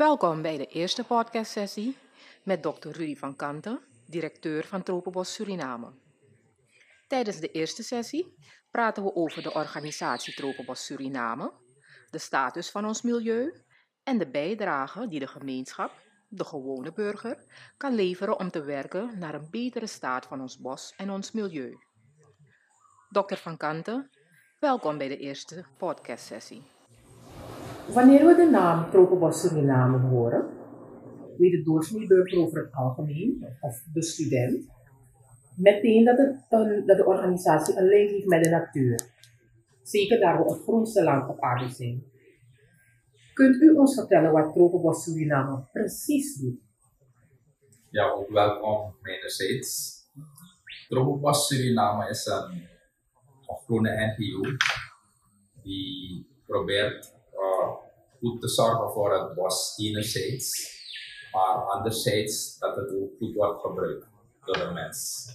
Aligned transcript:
Welkom 0.00 0.42
bij 0.42 0.56
de 0.56 0.66
eerste 0.66 1.04
podcastsessie 1.04 1.96
met 2.42 2.62
Dr. 2.62 2.88
Rudy 2.88 3.16
van 3.16 3.36
Kanten, 3.36 3.80
directeur 4.06 4.66
van 4.66 4.82
Tropenbos 4.82 5.34
Suriname. 5.34 5.92
Tijdens 7.06 7.36
de 7.40 7.50
eerste 7.50 7.82
sessie 7.82 8.34
praten 8.70 9.02
we 9.02 9.14
over 9.14 9.42
de 9.42 9.52
organisatie 9.52 10.34
Tropenbos 10.34 10.84
Suriname, 10.84 11.52
de 12.10 12.18
status 12.18 12.70
van 12.70 12.86
ons 12.86 13.02
milieu 13.02 13.62
en 14.02 14.18
de 14.18 14.30
bijdrage 14.30 15.08
die 15.08 15.20
de 15.20 15.26
gemeenschap, 15.26 15.92
de 16.28 16.44
gewone 16.44 16.92
burger, 16.92 17.44
kan 17.76 17.94
leveren 17.94 18.38
om 18.38 18.50
te 18.50 18.62
werken 18.62 19.18
naar 19.18 19.34
een 19.34 19.48
betere 19.50 19.86
staat 19.86 20.26
van 20.26 20.40
ons 20.40 20.58
bos 20.58 20.94
en 20.96 21.10
ons 21.10 21.32
milieu. 21.32 21.78
Dr. 23.10 23.34
van 23.34 23.56
Kanten, 23.56 24.10
welkom 24.58 24.98
bij 24.98 25.08
de 25.08 25.18
eerste 25.18 25.64
podcastsessie. 25.78 26.79
Wanneer 27.92 28.26
we 28.26 28.34
de 28.34 28.48
naam 28.50 28.90
Tropenbos 28.90 29.40
Suriname 29.40 29.98
horen, 29.98 30.48
weet 31.38 31.52
de 31.52 31.62
doorsnee 31.62 32.36
over 32.36 32.64
het 32.64 32.74
algemeen, 32.74 33.56
of 33.60 33.82
de 33.92 34.02
student, 34.02 34.66
meteen 35.56 36.04
dat, 36.04 36.18
een, 36.18 36.86
dat 36.86 36.96
de 36.96 37.06
organisatie 37.06 37.76
een 37.76 37.88
link 37.88 38.10
heeft 38.10 38.26
met 38.26 38.44
de 38.44 38.50
natuur. 38.50 39.00
Zeker 39.82 40.20
daar 40.20 40.44
we 40.44 40.52
het 40.52 40.62
grootste 40.62 41.02
land 41.02 41.28
op 41.28 41.40
aarde 41.40 41.68
zijn. 41.68 42.04
Kunt 43.32 43.62
u 43.62 43.70
ons 43.70 43.94
vertellen 43.94 44.32
wat 44.32 44.52
Tropenbos 44.52 45.04
Suriname 45.04 45.68
precies 45.72 46.36
doet? 46.36 46.60
Ja, 47.90 48.10
ook 48.10 48.30
welkom 48.30 48.94
mijnerzijds. 49.02 49.98
Tropenbos 50.88 51.46
Suriname 51.46 52.08
is 52.08 52.26
een, 52.26 52.52
een 53.46 53.56
groene 53.64 54.14
NGO 54.16 54.56
die 55.62 56.26
probeert 56.46 57.18
goed 58.20 58.40
te 58.40 58.48
zorgen 58.48 58.90
voor 58.90 59.18
het 59.18 59.34
bos 59.34 59.74
enerzijds, 59.76 60.78
maar 61.32 61.64
anderzijds 61.64 62.58
dat 62.58 62.76
het 62.76 62.94
ook 62.94 63.10
goed 63.18 63.34
wordt 63.34 63.60
gebruikt 63.60 64.06
door 64.44 64.58
de 64.58 64.70
mens. 64.72 65.28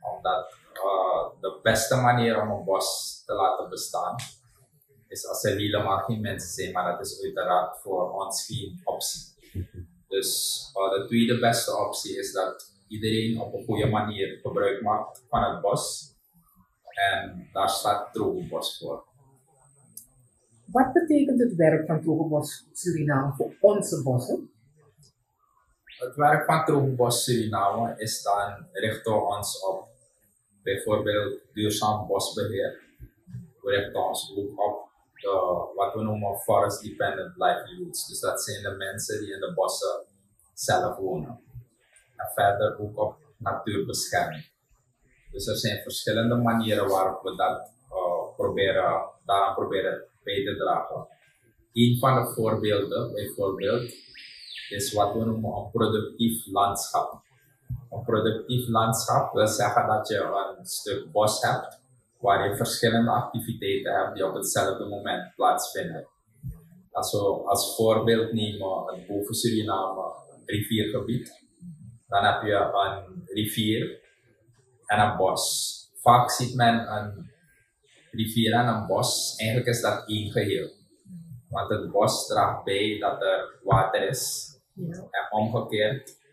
Omdat 0.00 0.54
uh, 0.74 1.40
de 1.40 1.58
beste 1.62 1.96
manier 1.96 2.42
om 2.42 2.50
een 2.50 2.64
bos 2.64 3.22
te 3.26 3.32
laten 3.32 3.68
bestaan 3.68 4.16
is 5.08 5.26
als 5.26 5.44
er 5.44 5.56
helemaal 5.56 5.98
geen 5.98 6.20
mensen 6.20 6.50
zijn, 6.50 6.72
maar 6.72 6.90
dat 6.90 7.06
is 7.06 7.22
uiteraard 7.22 7.80
voor 7.80 8.12
ons 8.12 8.46
geen 8.46 8.80
optie. 8.84 9.34
Dus 10.08 10.60
uh, 10.74 10.90
de 10.90 11.06
tweede 11.06 11.38
beste 11.38 11.76
optie 11.76 12.18
is 12.18 12.32
dat 12.32 12.72
iedereen 12.88 13.40
op 13.40 13.54
een 13.54 13.64
goede 13.64 13.86
manier 13.86 14.38
gebruik 14.42 14.82
maakt 14.82 15.24
van 15.28 15.42
het 15.42 15.60
bos. 15.60 16.14
En 17.10 17.48
daar 17.52 17.70
staat 17.70 18.12
Drogenbos 18.12 18.78
voor. 18.78 19.04
Wat 20.66 20.92
betekent 20.92 21.40
het 21.40 21.54
werk 21.54 21.86
van 21.86 22.02
Tropenbos 22.02 22.68
Suriname 22.72 23.32
voor 23.32 23.56
onze 23.60 24.02
bossen? 24.02 24.50
Het 25.84 26.14
werk 26.14 26.44
van 26.44 26.64
Tropenbos 26.64 27.24
Suriname 27.24 27.94
is 27.96 28.22
dan 28.22 28.66
richten 28.72 29.26
ons 29.26 29.64
op 29.66 29.88
bijvoorbeeld 30.62 31.40
duurzaam 31.52 32.06
bosbeheer. 32.06 32.80
We 33.60 33.70
richten 33.70 34.06
ons 34.08 34.34
ook 34.36 34.60
op 34.60 34.88
de, 35.14 35.72
wat 35.74 35.94
we 35.94 36.02
noemen 36.02 36.38
forest 36.38 36.82
dependent 36.82 37.36
livelihoods. 37.36 38.08
Dus 38.08 38.20
dat 38.20 38.42
zijn 38.42 38.62
de 38.62 38.76
mensen 38.76 39.20
die 39.20 39.34
in 39.34 39.40
de 39.40 39.52
bossen 39.54 40.04
zelf 40.54 40.96
wonen. 40.96 41.40
En 42.16 42.30
verder 42.34 42.78
ook 42.78 42.98
op 42.98 43.16
natuurbescherming. 43.36 44.50
Dus 45.30 45.46
er 45.46 45.56
zijn 45.56 45.82
verschillende 45.82 46.34
manieren 46.34 46.88
waarop 46.88 47.22
we 47.22 47.36
dat 47.36 47.70
uh, 47.90 48.36
proberen, 48.36 49.10
daaraan 49.24 49.54
proberen 49.54 50.04
te 50.34 50.56
dragen. 50.56 51.08
Een 51.72 51.98
van 51.98 52.14
de 52.14 52.32
voorbeelden, 52.34 53.12
bijvoorbeeld, 53.12 53.92
is 54.68 54.92
wat 54.92 55.12
we 55.12 55.24
noemen 55.24 55.56
een 55.56 55.70
productief 55.70 56.46
landschap. 56.46 57.22
Een 57.90 58.02
productief 58.04 58.68
landschap 58.68 59.32
wil 59.32 59.46
zeggen 59.46 59.86
dat 59.86 60.08
je 60.08 60.54
een 60.58 60.66
stuk 60.66 61.12
bos 61.12 61.42
hebt 61.42 61.80
waar 62.20 62.48
je 62.48 62.56
verschillende 62.56 63.10
activiteiten 63.10 63.94
hebt 63.94 64.14
die 64.14 64.26
op 64.26 64.34
hetzelfde 64.34 64.84
moment 64.84 65.34
plaatsvinden. 65.34 66.08
Als 66.90 67.12
we 67.12 67.18
als 67.18 67.76
voorbeeld 67.76 68.32
nemen 68.32 68.84
het 68.86 69.06
boven 69.06 69.34
Suriname 69.34 70.14
riviergebied, 70.44 71.44
dan 72.08 72.24
heb 72.24 72.42
je 72.42 72.54
een 72.54 73.22
rivier 73.24 74.00
en 74.86 75.00
een 75.00 75.16
bos. 75.16 75.74
Vaak 75.94 76.30
ziet 76.30 76.54
men 76.54 76.92
een 76.92 77.30
rivier 78.16 78.52
en 78.52 78.66
een 78.66 78.86
bos, 78.86 79.34
eigenlijk 79.36 79.68
is 79.68 79.80
dat 79.80 80.08
één 80.08 80.30
geheel. 80.30 80.70
Want 81.48 81.70
het 81.70 81.90
bos 81.90 82.26
draagt 82.26 82.64
bij 82.64 82.98
dat 82.98 83.22
er 83.22 83.60
water 83.62 84.08
is 84.08 84.54
ja. 84.72 84.96
en 84.96 85.26
omgekeerd. 85.30 86.24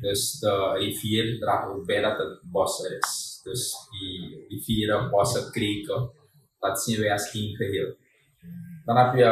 Dus 0.00 0.38
de 0.38 0.72
rivier 0.78 1.38
draagt 1.38 1.68
ook 1.68 1.86
bij 1.86 2.00
dat 2.00 2.18
het 2.18 2.40
bos 2.42 2.84
er 2.84 2.96
is. 2.96 3.40
Dus 3.42 3.76
die 3.90 4.46
rivieren, 4.48 5.10
bossen, 5.10 5.50
kreken, 5.50 6.10
dat 6.58 6.82
zien 6.82 7.00
wij 7.00 7.12
als 7.12 7.32
één 7.32 7.56
geheel. 7.56 7.94
Dan 8.84 8.96
heb 8.96 9.14
je, 9.14 9.30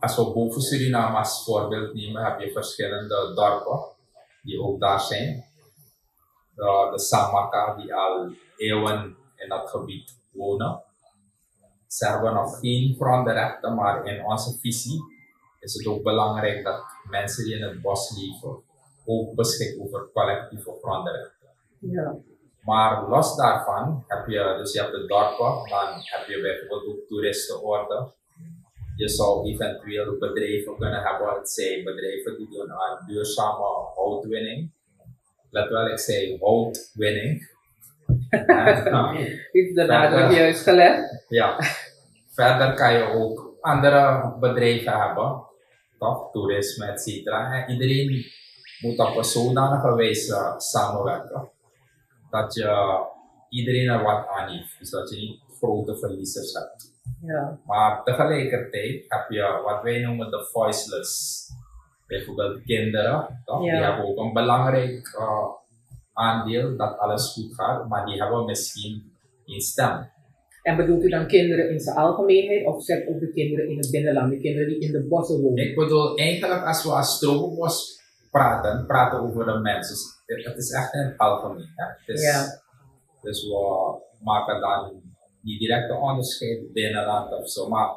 als 0.00 0.16
we 0.16 0.32
boven 0.32 0.60
Suriname 0.60 1.18
als 1.18 1.44
voorbeeld 1.44 1.94
nemen, 1.94 2.24
heb 2.24 2.40
je 2.40 2.52
verschillende 2.52 3.32
dorpen 3.34 3.96
die 4.42 4.62
ook 4.62 4.80
daar 4.80 5.00
zijn. 5.00 5.44
De, 6.54 6.88
de 6.90 7.00
Samaka 7.00 7.76
die 7.76 7.94
al 7.94 8.32
eeuwen 8.56 9.16
in 9.36 9.48
dat 9.48 9.70
gebied 9.70 10.18
wonen 10.32 10.82
ze 11.96 12.06
hebben 12.06 12.34
nog 12.34 12.58
geen 12.58 12.94
grondrechten, 12.98 13.74
maar 13.74 14.06
in 14.06 14.24
onze 14.24 14.58
visie 14.58 15.00
is 15.60 15.74
het 15.74 15.86
ook 15.86 16.02
belangrijk 16.02 16.64
dat 16.64 16.82
mensen 17.10 17.44
die 17.44 17.56
in 17.56 17.62
het 17.62 17.82
bos 17.82 18.16
leven 18.18 18.62
ook 19.06 19.34
beschikken 19.34 19.82
over 19.82 20.10
collectieve 20.12 20.78
grondrechten. 20.82 21.48
Ja. 21.78 22.16
Maar 22.60 23.08
los 23.08 23.36
daarvan 23.36 24.04
heb 24.06 24.26
je, 24.26 24.54
dus 24.58 24.72
je 24.72 24.80
hebt 24.80 24.92
de 24.92 25.06
dorpen, 25.06 25.68
dan 25.70 25.88
heb 25.94 26.26
je 26.28 26.40
bijvoorbeeld 26.40 26.86
ook 26.86 27.06
toeristenorden. 27.08 28.12
Je 28.96 29.08
zou 29.08 29.48
eventueel 29.48 30.18
bedrijven 30.18 30.76
kunnen 30.76 31.02
hebben, 31.02 31.34
het 31.34 31.50
zijn 31.50 31.84
bedrijven 31.84 32.36
die 32.36 32.48
doen 32.50 32.72
aan 32.72 33.06
duurzame 33.06 33.92
houtwinning. 33.94 34.72
Let 35.50 35.68
wel, 35.68 35.86
ik 35.86 35.98
zei 35.98 36.38
houtwinning. 36.38 37.58
Heeft 39.52 39.74
de 39.74 39.84
nadruk 39.86 40.30
juist 40.30 40.62
gelegd? 40.62 41.24
Ja. 41.28 41.56
Verder 42.28 42.74
kan 42.74 42.92
je 42.92 43.02
ook 43.02 43.56
andere 43.60 44.34
bedrijven 44.40 45.00
hebben, 45.00 45.42
toch? 45.98 46.30
Toerisme, 46.32 46.86
et 46.86 47.00
cetera. 47.00 47.66
iedereen 47.66 48.24
moet 48.80 48.98
op 48.98 49.16
een 49.16 49.24
zodanige 49.24 49.94
wijze 49.94 50.54
samenwerken 50.56 51.50
dat 52.30 52.54
je 52.54 53.00
iedereen 53.48 53.88
er 53.88 54.02
wat 54.02 54.26
aan 54.28 54.48
heeft. 54.48 54.78
Dus 54.78 54.90
dat 54.90 55.10
je 55.10 55.16
niet 55.16 55.40
grote 55.58 55.98
verliezers 55.98 56.52
hebt. 56.52 56.92
Ja. 57.22 57.58
Maar 57.66 58.02
tegelijkertijd 58.04 59.04
heb 59.08 59.26
je 59.28 59.60
wat 59.64 59.82
wij 59.82 60.00
noemen 60.00 60.30
de 60.30 60.48
voiceless. 60.52 61.48
Bijvoorbeeld 62.06 62.62
kinderen, 62.62 63.42
toch? 63.44 63.60
die 63.60 63.70
hebben 63.70 64.04
ook 64.04 64.18
een 64.18 64.32
belangrijk 64.32 65.16
uh, 65.18 65.46
aandeel 66.12 66.76
dat 66.76 66.98
alles 66.98 67.32
goed 67.32 67.54
gaat, 67.54 67.88
maar 67.88 68.06
die 68.06 68.20
hebben 68.20 68.44
misschien 68.44 69.12
geen 69.44 69.60
stem. 69.60 70.10
En 70.62 70.76
bedoelt 70.76 71.02
u 71.02 71.08
dan 71.08 71.26
kinderen 71.26 71.70
in 71.70 71.80
zijn 71.80 71.96
algemeenheid 71.96 72.66
of 72.66 72.82
zet 72.84 73.08
ook 73.08 73.20
de 73.20 73.30
kinderen 73.30 73.68
in 73.68 73.76
het 73.76 73.90
binnenland, 73.90 74.30
de 74.30 74.40
kinderen 74.40 74.68
die 74.68 74.78
in 74.78 74.92
de 74.92 75.06
bossen 75.08 75.40
wonen? 75.42 75.68
Ik 75.68 75.74
bedoel, 75.74 76.16
eigenlijk 76.16 76.64
als 76.64 76.84
we 76.84 76.90
als 76.90 77.16
Strokenbos 77.16 78.00
praten, 78.30 78.86
praten 78.86 79.20
over 79.20 79.44
de 79.44 79.58
mensen. 79.58 79.96
Het 80.26 80.56
is 80.56 80.72
echt 80.72 80.94
in 80.94 81.00
het 81.00 81.18
algemeen. 81.18 81.72
Hè? 81.74 82.12
Is, 82.12 82.22
ja. 82.22 82.44
Dus 83.22 83.42
we 83.42 83.98
maken 84.22 84.60
dan 84.60 85.02
niet 85.42 85.58
direct 85.58 85.90
een 85.90 85.96
onderscheid 85.96 86.72
binnenland 86.72 87.32
of 87.32 87.48
zo, 87.48 87.68
maar 87.68 87.88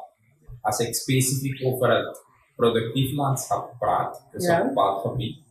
als 0.60 0.78
ik 0.78 0.94
specifiek 0.94 1.64
over 1.64 1.90
het 1.90 2.22
productief 2.56 3.12
landschap 3.12 3.74
praat, 3.78 4.28
dus 4.32 4.46
ja. 4.46 4.60
een 4.60 4.66
bepaald 4.66 5.00
gebied, 5.00 5.43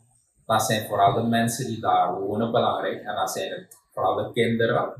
dan 0.46 0.60
zijn 0.60 0.88
vooral 0.88 1.14
de 1.14 1.24
mensen 1.24 1.68
die 1.68 1.80
daar 1.80 2.20
wonen 2.20 2.52
belangrijk 2.52 3.04
en 3.04 3.16
dan 3.16 3.28
zijn 3.28 3.52
het 3.52 3.78
vooral 3.92 4.16
de 4.16 4.32
kinderen 4.32 4.94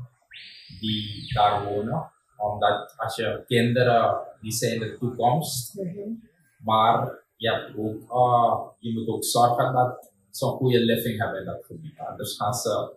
die 0.80 1.32
daar 1.34 1.64
wonen. 1.64 2.10
Omdat 2.36 2.94
als 2.96 3.16
je 3.16 3.44
kinderen, 3.46 4.18
die 4.40 4.52
zijn 4.52 4.78
de 4.78 4.96
toekomst. 4.98 5.74
Mm 5.74 6.22
Maar 6.64 7.18
je, 7.36 7.50
hebt 7.50 7.78
ook, 7.78 8.00
uh, 8.10 8.60
je 8.78 8.92
moet 8.92 9.08
ook 9.08 9.24
zorgen 9.24 9.72
dat 9.72 10.12
ze 10.30 10.46
een 10.46 10.52
goede 10.52 10.84
living 10.84 11.20
hebben 11.20 11.40
in 11.40 11.46
dat 11.46 11.64
gebied. 11.64 11.98
Anders 11.98 12.36
gaan 12.36 12.54
ze 12.54 12.92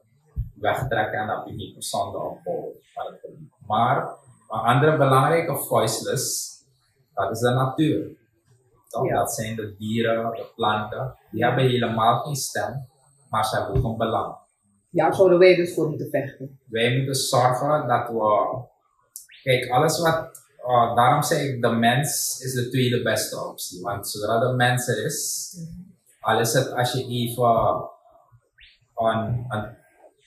wegtrekken 0.53 1.19
en 1.19 1.27
heb 1.27 1.45
je 1.45 1.53
niet 1.53 1.75
gezonde 1.75 2.17
opbouw 2.17 2.73
van 2.93 3.05
het 3.05 3.19
gebied. 3.21 3.51
Maar 3.67 3.97
een 4.50 4.59
andere 4.59 4.97
belangrijke 4.97 5.55
voiceless, 5.55 6.55
dat 7.13 7.31
is 7.31 7.39
de 7.39 7.50
natuur. 7.50 8.15
Ja. 8.88 9.16
Dat 9.16 9.34
zijn 9.34 9.56
de 9.56 9.75
dieren, 9.78 10.31
de 10.31 10.51
planten. 10.56 11.18
Die 11.31 11.44
hebben 11.44 11.63
helemaal 11.63 12.19
geen 12.19 12.36
stem, 12.36 12.88
maar 13.30 13.45
ze 13.45 13.56
hebben 13.56 13.75
ook 13.75 13.84
een 13.84 13.98
belang. 13.98 14.36
Ja, 14.89 15.12
zouden 15.12 15.39
wij 15.39 15.56
dus 15.56 15.74
voor 15.74 15.89
moeten 15.89 16.10
vechten? 16.10 16.60
Wij 16.66 16.98
moeten 16.98 17.16
zorgen 17.16 17.88
dat 17.88 18.10
we, 18.10 18.62
kijk, 19.44 19.69
alles 19.69 20.00
wat 20.00 20.45
uh, 20.68 20.95
daarom 20.95 21.24
zeg 21.24 21.42
ik, 21.42 21.62
de 21.62 21.69
mens 21.69 22.39
is 22.44 22.54
de 22.54 22.69
tweede 22.69 23.01
beste 23.01 23.45
optie. 23.45 23.81
Want 23.81 24.10
zodra 24.10 24.39
de 24.39 24.54
mens 24.54 24.88
er 24.88 25.06
is, 25.06 25.54
al 26.19 26.39
is 26.39 26.54
het 26.54 26.72
als 26.72 26.92
je 26.92 27.06
even 27.06 27.89
een, 28.95 29.45
een, 29.48 29.78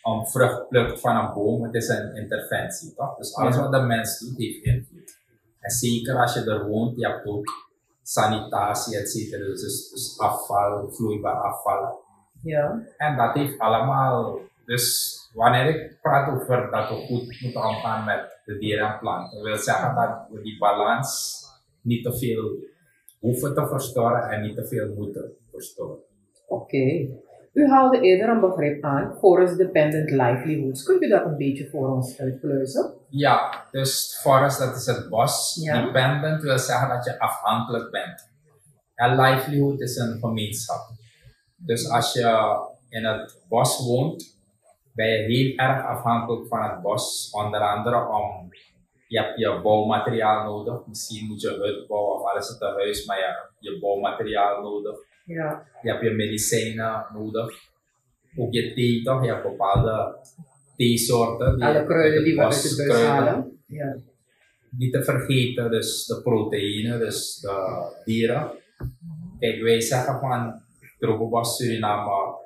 een 0.02 0.26
vrucht 0.26 0.68
plukt 0.68 1.00
van 1.00 1.16
een 1.16 1.34
boom, 1.34 1.62
het 1.62 1.74
is 1.74 1.88
een 1.88 2.16
interventie, 2.16 2.94
toch? 2.94 3.16
Dus 3.16 3.34
alles 3.34 3.56
wat 3.56 3.72
de 3.72 3.80
mens 3.80 4.18
doet, 4.18 4.38
heeft 4.38 4.64
invloed. 4.64 5.18
En 5.60 5.70
zeker 5.70 6.20
als 6.20 6.34
je 6.34 6.40
er 6.40 6.66
woont, 6.66 6.96
je 6.96 7.06
hebt 7.06 7.26
ook 7.26 7.69
sanitatie, 8.10 8.98
et 8.98 9.08
cetera. 9.10 9.44
Dus, 9.44 9.60
dus, 9.60 9.90
dus 9.90 10.18
afval, 10.18 10.90
vloeibaar 10.90 11.40
afval. 11.40 12.02
Ja. 12.42 12.82
En 12.96 13.16
dat 13.16 13.34
heeft 13.34 13.58
allemaal, 13.58 14.40
dus 14.64 15.16
wanneer 15.34 15.66
ik 15.66 15.98
praat 16.00 16.34
over 16.34 16.70
dat 16.70 16.88
we 16.88 16.94
goed 16.94 17.40
moeten 17.40 17.64
omgaan 17.64 18.04
met 18.04 18.40
de 18.44 18.58
dieren 18.58 18.92
en 18.92 18.98
planten, 18.98 19.42
wil 19.42 19.56
zeggen 19.56 19.94
dat 19.94 20.26
we 20.30 20.42
die 20.42 20.58
balans 20.58 21.42
niet 21.82 22.04
te 22.04 22.18
veel 22.18 22.68
hoeven 23.20 23.54
te 23.54 23.66
verstoren 23.66 24.30
en 24.30 24.42
niet 24.42 24.56
te 24.56 24.66
veel 24.66 24.94
moeten 24.94 25.32
verstoren. 25.50 25.98
Oké. 26.48 27.08
U 27.52 27.68
haalde 27.68 28.00
eerder 28.00 28.28
een 28.28 28.40
begrip 28.40 28.84
aan, 28.84 29.16
forest 29.18 29.56
dependent 29.56 30.10
livelihoods. 30.10 30.82
Kunt 30.82 31.02
u 31.02 31.08
dat 31.08 31.24
een 31.24 31.36
beetje 31.36 31.68
voor 31.68 31.88
ons 31.94 32.20
uitpluizen? 32.20 32.94
Ja, 33.08 33.66
dus 33.70 34.18
forest 34.22 34.58
dat 34.58 34.76
is 34.76 34.86
het 34.86 35.08
bos. 35.08 35.58
Ja. 35.62 35.84
Dependent 35.84 36.42
wil 36.42 36.58
zeggen 36.58 36.88
dat 36.88 37.04
je 37.04 37.18
afhankelijk 37.18 37.90
bent. 37.90 38.28
En 38.94 39.20
livelihood 39.20 39.80
is 39.80 39.96
een 39.96 40.18
gemeenschap. 40.20 40.90
Dus 41.56 41.90
als 41.90 42.12
je 42.12 42.58
in 42.88 43.04
het 43.04 43.44
bos 43.48 43.86
woont, 43.86 44.38
ben 44.92 45.08
je 45.08 45.16
heel 45.16 45.56
erg 45.56 45.84
afhankelijk 45.84 46.46
van 46.48 46.62
het 46.62 46.82
bos. 46.82 47.30
Onder 47.32 47.60
andere 47.60 48.08
om, 48.08 48.48
je 49.06 49.18
hebt 49.18 49.38
je 49.38 49.60
bouwmateriaal 49.62 50.44
nodig. 50.44 50.86
Misschien 50.86 51.26
moet 51.26 51.40
je 51.40 51.48
hut 51.48 51.86
bouwen 51.86 52.14
of 52.14 52.30
alles 52.30 52.48
het 52.48 52.60
een 52.60 52.72
huis, 52.72 53.06
maar 53.06 53.18
je 53.18 53.24
hebt 53.24 53.52
je 53.58 53.78
bouwmateriaal 53.80 54.62
nodig. 54.62 54.96
Ja. 55.34 55.66
Je 55.82 55.90
hebt 55.90 56.02
je 56.02 56.10
medicijnen 56.10 57.06
nodig. 57.12 57.68
Ook 58.36 58.52
je 58.52 58.72
thee 58.74 59.02
toch? 59.02 59.24
Je 59.24 59.30
hebt 59.30 59.42
bepaalde 59.42 60.18
theesoorten. 60.76 61.56
die 61.56 61.64
Alle 61.64 61.86
kruiden 61.86 62.24
die 62.24 62.34
we 62.34 62.42
uit 62.42 63.02
halen. 63.02 63.62
Ja. 63.66 63.96
Niet 64.70 64.92
te 64.92 65.04
vergeten, 65.04 65.70
dus 65.70 66.06
de 66.06 66.22
proteïne, 66.22 66.98
dus 66.98 67.40
de 67.40 67.86
dieren. 68.04 68.50
Kijk, 69.38 69.62
wij 69.62 69.80
zeggen 69.80 70.20
van 70.20 70.62
Trobobos 70.98 71.56
Suriname, 71.56 72.38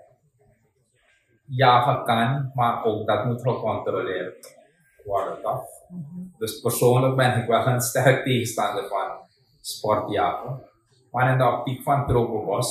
jagen 1.47 2.05
kan, 2.05 2.51
maar 2.55 2.85
ook 2.85 3.07
dat 3.07 3.25
moet 3.25 3.43
gecontroleerd 3.43 4.59
worden, 5.05 5.43
toch? 5.43 5.65
Dus 6.39 6.61
persoonlijk 6.61 7.17
ben 7.17 7.43
ik 7.43 7.49
wel 7.49 7.67
een 7.67 7.81
sterk 7.81 8.25
tegenstander 8.25 8.89
van 8.89 9.29
sportjagen. 9.61 10.63
Maar 11.15 11.33
in 11.33 11.39
de 11.39 11.45
optiek 11.59 11.83
van 11.83 12.07
Trobobos 12.07 12.69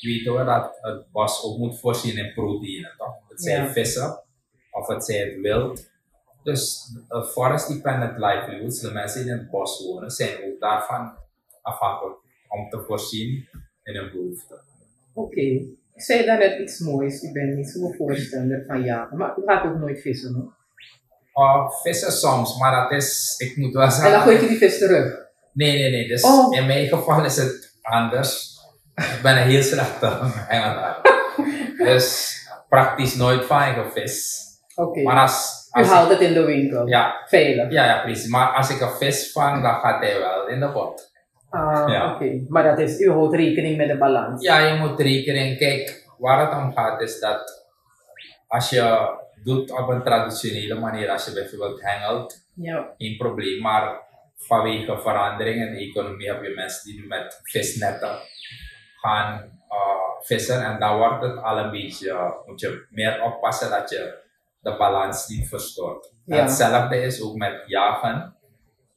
weten 0.00 0.36
we 0.36 0.44
dat 0.44 0.78
het 0.80 1.10
bos 1.12 1.44
ook 1.44 1.58
moet 1.58 1.78
voorzien 1.80 2.16
in 2.16 2.32
proteïne, 2.34 2.94
toch? 2.98 3.14
Het 3.28 3.42
zijn 3.42 3.64
Ja. 3.64 3.72
vissen 3.72 4.22
of 4.70 4.86
het 4.86 5.04
zijn 5.04 5.28
het 5.28 5.40
wild. 5.40 5.90
Dus 6.42 6.90
uh, 7.08 7.24
forest 7.24 7.68
dependent 7.68 8.18
livelihoods, 8.18 8.80
de 8.80 8.92
mensen 8.92 9.22
die 9.22 9.32
in 9.32 9.38
het 9.38 9.50
bos 9.50 9.84
wonen, 9.86 10.10
zijn 10.10 10.30
ook 10.44 10.60
daarvan 10.60 11.14
afhankelijk 11.62 12.16
om 12.48 12.68
te 12.70 12.84
voorzien 12.86 13.48
in 13.82 13.94
hun 13.96 14.10
behoeften. 14.12 14.60
Oké. 15.14 15.40
Ik 15.94 16.02
zei 16.02 16.24
daarnet 16.24 16.60
iets 16.60 16.78
moois. 16.80 17.22
U 17.22 17.32
bent 17.32 17.56
niet 17.56 17.68
zo'n 17.70 17.94
voorstander 17.94 18.64
van 18.66 18.82
jagen. 18.82 19.16
Maar 19.16 19.38
u 19.38 19.42
gaat 19.46 19.64
ook 19.66 19.78
nooit 19.78 20.00
vissen, 20.00 20.34
hoor. 20.34 20.54
Uh, 21.44 21.70
vissen 21.82 22.12
soms, 22.12 22.58
maar 22.58 22.82
dat 22.82 22.92
is, 22.92 23.34
ik 23.38 23.56
moet 23.56 23.72
wel 23.72 23.82
En 23.90 24.10
dan 24.10 24.20
gooit 24.20 24.40
je 24.40 24.48
die 24.48 24.56
vis 24.58 24.78
terug. 24.78 25.25
Nee, 25.56 25.72
nee, 25.78 25.90
nee. 25.90 26.08
Dus 26.08 26.22
Oh. 26.22 26.56
in 26.56 26.66
mijn 26.66 26.86
geval 26.88 27.24
is 27.24 27.36
het 27.36 27.78
anders. 27.82 28.54
Ik 28.94 29.18
ben 29.22 29.36
een 29.36 29.48
heel 29.48 29.62
slechte 29.62 30.06
Engelaar. 30.48 30.96
dus 31.78 32.34
praktisch 32.68 33.14
nooit 33.14 33.44
van 33.44 33.90
vis. 33.94 34.44
Oké. 34.74 35.02
Maar 35.02 35.20
als, 35.20 35.68
U 35.72 35.80
als 35.80 35.88
haalt 35.88 36.08
het 36.10 36.20
in 36.20 36.32
de 36.34 36.44
winkel. 36.44 36.86
ja, 36.86 37.14
Veilig. 37.28 37.70
ja, 37.72 37.84
ja, 37.84 38.00
precies. 38.02 38.28
Maar 38.28 38.48
als 38.52 38.70
ik 38.70 38.80
een 38.80 38.90
vis 38.90 39.32
vang, 39.32 39.62
dan 39.62 39.74
gaat 39.74 40.02
hij 40.02 40.18
wel 40.18 40.48
in 40.48 40.60
de 40.60 40.72
pot. 40.72 41.10
Ah, 41.50 41.88
Ja. 41.88 42.14
oké. 42.14 42.44
Maar 42.48 42.62
dat 42.62 42.78
is, 42.78 43.00
u 43.00 43.10
houdt 43.10 43.34
rekening 43.34 43.76
met 43.76 43.88
de 43.88 43.98
balans. 43.98 44.42
Ja, 44.42 44.58
je 44.58 44.74
moet 44.78 45.00
rekening. 45.00 45.58
Kijk, 45.58 46.04
waar 46.18 46.40
het 46.50 46.58
om 46.62 46.72
gaat 46.72 47.00
is 47.00 47.20
dat 47.20 47.66
als 48.46 48.70
je 48.70 49.14
doet 49.44 49.70
op 49.70 49.88
een 49.88 50.02
traditionele 50.02 50.74
manier, 50.80 51.10
als 51.10 51.24
je 51.24 51.32
bijvoorbeeld 51.32 51.80
hengelt, 51.82 52.44
Ja. 52.54 52.94
geen 52.98 53.16
probleem. 53.16 53.60
Maar 53.62 54.00
vanwege 54.36 54.98
verandering 54.98 55.56
in 55.56 55.72
de 55.72 55.78
economie 55.78 56.28
heb 56.28 56.42
je 56.42 56.54
mensen 56.54 56.84
die 56.84 57.00
nu 57.00 57.06
met 57.06 57.40
visnetten 57.42 58.18
gaan 59.00 59.58
uh, 59.70 60.26
vissen. 60.26 60.64
En 60.64 60.78
dan 60.78 60.96
wordt 60.96 61.22
het 61.22 61.42
al 61.42 61.58
een 61.58 61.70
beetje, 61.70 62.10
uh, 62.10 62.30
moet 62.46 62.60
je 62.60 62.86
meer 62.90 63.22
oppassen 63.22 63.70
dat 63.70 63.90
je 63.90 64.24
de 64.60 64.76
balans 64.76 65.28
niet 65.28 65.48
verstoort. 65.48 66.12
Ja. 66.24 66.42
hetzelfde 66.42 66.96
is 67.02 67.22
ook 67.22 67.36
met 67.36 67.62
jagen. 67.66 68.36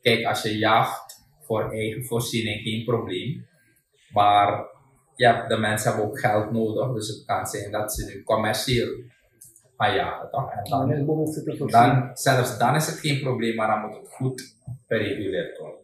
Kijk, 0.01 0.25
als 0.25 0.41
je 0.41 0.57
jaagt 0.57 1.27
voor 1.41 1.71
eigen 1.71 2.05
voorziening, 2.05 2.61
geen 2.61 2.85
probleem. 2.85 3.47
Maar 4.13 4.65
ja, 5.15 5.47
de 5.47 5.57
mensen 5.57 5.89
hebben 5.89 6.09
ook 6.09 6.19
geld 6.19 6.51
nodig. 6.51 6.93
Dus 6.93 7.07
het 7.07 7.25
kan 7.25 7.47
zijn 7.47 7.71
dat 7.71 7.93
ze 7.93 8.05
nu 8.05 8.23
commercieel 8.23 8.87
gaan 9.77 9.95
jagen. 9.95 10.29
Toch? 10.31 10.51
En 10.51 10.63
Dan 10.69 10.91
dan, 11.71 12.09
zelfs 12.13 12.57
dan 12.57 12.75
is 12.75 12.87
het 12.87 12.99
geen 12.99 13.21
probleem, 13.21 13.55
maar 13.55 13.67
dan 13.67 13.81
moet 13.81 13.97
het 13.97 14.09
goed 14.09 14.55
gereguleerd 14.97 15.57
worden. 15.57 15.77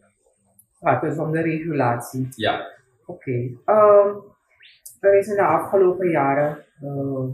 gaat 0.80 1.00
dus 1.00 1.18
om 1.18 1.32
de 1.32 1.40
regulatie. 1.40 2.28
Ja, 2.34 2.76
Oké. 3.06 3.50
Ehm, 3.64 4.14
er 5.00 5.18
is 5.18 5.28
in 5.28 5.34
de 5.34 5.42
afgelopen 5.42 6.10
jaren 6.10 6.64
eh, 6.80 7.24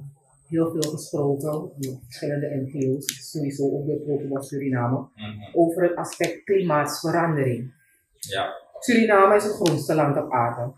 heel 0.49 0.71
veel 0.71 0.91
gesproken 0.91 1.51
door 1.51 1.99
verschillende 2.05 2.67
NGO's, 2.67 3.31
sowieso 3.31 3.65
ook 3.65 3.87
door 3.87 4.01
Protobos 4.01 4.49
Suriname, 4.49 5.09
mhm. 5.15 5.29
over 5.53 5.83
het 5.83 5.97
aspect 5.97 6.45
klimaatsverandering. 6.45 7.75
ja. 8.19 8.61
Suriname 8.79 9.37
is 9.37 9.45
het 9.45 9.53
grootste 9.53 9.95
land 9.95 10.17
op 10.17 10.33
aarde. 10.33 10.73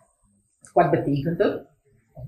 Wat 0.73 0.91
betekent 0.91 1.39
het? 1.39 1.63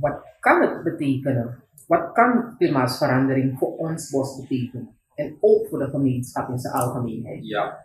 Wat 0.00 0.20
kan 0.40 0.60
het 0.60 0.82
betekenen? 0.82 1.62
Wat 1.86 2.12
kan 2.12 2.54
klimaatsverandering 2.58 3.58
voor 3.58 3.76
ons 3.76 4.10
bos 4.10 4.40
betekenen? 4.40 4.88
En 5.14 5.36
ook 5.40 5.68
voor 5.68 5.78
de 5.78 5.90
gemeenschap 5.90 6.48
in 6.48 6.58
zijn 6.58 6.74
algemeenheid. 6.74 7.46
ja. 7.46 7.84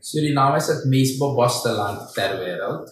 Suriname 0.00 0.56
is 0.56 0.66
het 0.66 0.84
meest 0.84 1.18
beboste 1.18 1.70
land 1.70 2.14
ter 2.14 2.38
wereld. 2.38 2.90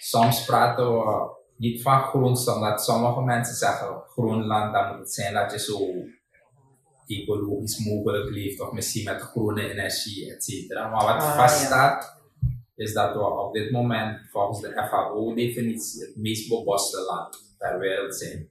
Soms 0.00 0.44
praten 0.44 0.92
we 0.92 1.30
niet 1.56 1.82
van 1.82 2.02
groenste, 2.02 2.54
omdat 2.54 2.84
sommige 2.84 3.20
mensen 3.20 3.54
zeggen 3.54 4.02
groenland, 4.08 4.72
dan 4.72 4.88
moet 4.88 4.98
het 4.98 5.12
zijn 5.14 5.34
dat 5.34 5.52
je 5.52 5.58
zo 5.58 5.78
ecologisch 7.06 7.84
mogelijk 7.84 8.30
leeft, 8.30 8.60
of 8.60 8.72
misschien 8.72 9.04
met 9.04 9.20
groene 9.20 9.70
energie, 9.70 10.34
et 10.34 10.44
cetera. 10.44 10.88
Maar 10.88 11.06
wat 11.06 11.22
Ah, 11.22 11.36
vaststaat, 11.36 12.16
is 12.76 12.92
dat 12.92 13.14
we 13.14 13.20
op 13.20 13.52
dit 13.52 13.70
moment 13.70 14.20
volgens 14.30 14.60
de 14.60 14.86
FAO-definitie 14.90 16.00
het 16.00 16.16
meest 16.16 16.48
beboste 16.48 17.00
land 17.00 17.54
ter 17.58 17.78
wereld 17.78 18.14
zijn. 18.16 18.48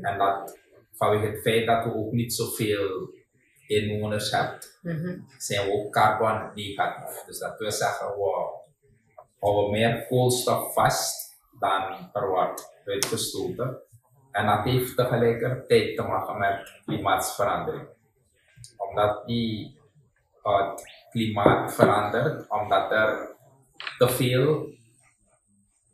En 0.00 0.18
dat 0.18 0.58
vanwege 0.92 1.26
het 1.26 1.40
feit 1.42 1.66
dat 1.66 1.84
we 1.84 1.94
ook 1.94 2.12
niet 2.12 2.34
zoveel 2.34 3.14
inwoners 3.66 4.30
hebben, 4.30 4.58
Mhm. 4.82 5.18
zijn 5.38 5.66
we 5.66 5.72
ook 5.72 5.92
carbon 5.92 6.50
negatief. 6.54 7.24
Dus 7.26 7.38
dat 7.38 7.58
wil 7.58 7.70
zeggen, 7.72 8.06
we 8.06 8.52
houden 9.40 9.70
meer 9.70 10.06
koolstof 10.06 10.72
vast 10.74 11.36
dan 11.60 12.10
er 12.12 12.28
wordt 12.28 12.72
uitgestoten. 12.84 13.78
En 14.30 14.46
dat 14.46 14.64
heeft 14.64 14.96
tegelijkertijd 14.96 15.96
te 15.96 16.02
maken 16.02 16.38
met 16.38 16.80
klimaatsverandering. 16.84 17.88
Omdat 18.76 19.26
die, 19.26 19.78
uh, 20.44 20.70
het 20.70 20.82
klimaat 21.10 21.74
verandert, 21.74 22.50
omdat 22.50 22.90
er 22.90 23.36
te 23.98 24.08
veel 24.08 24.66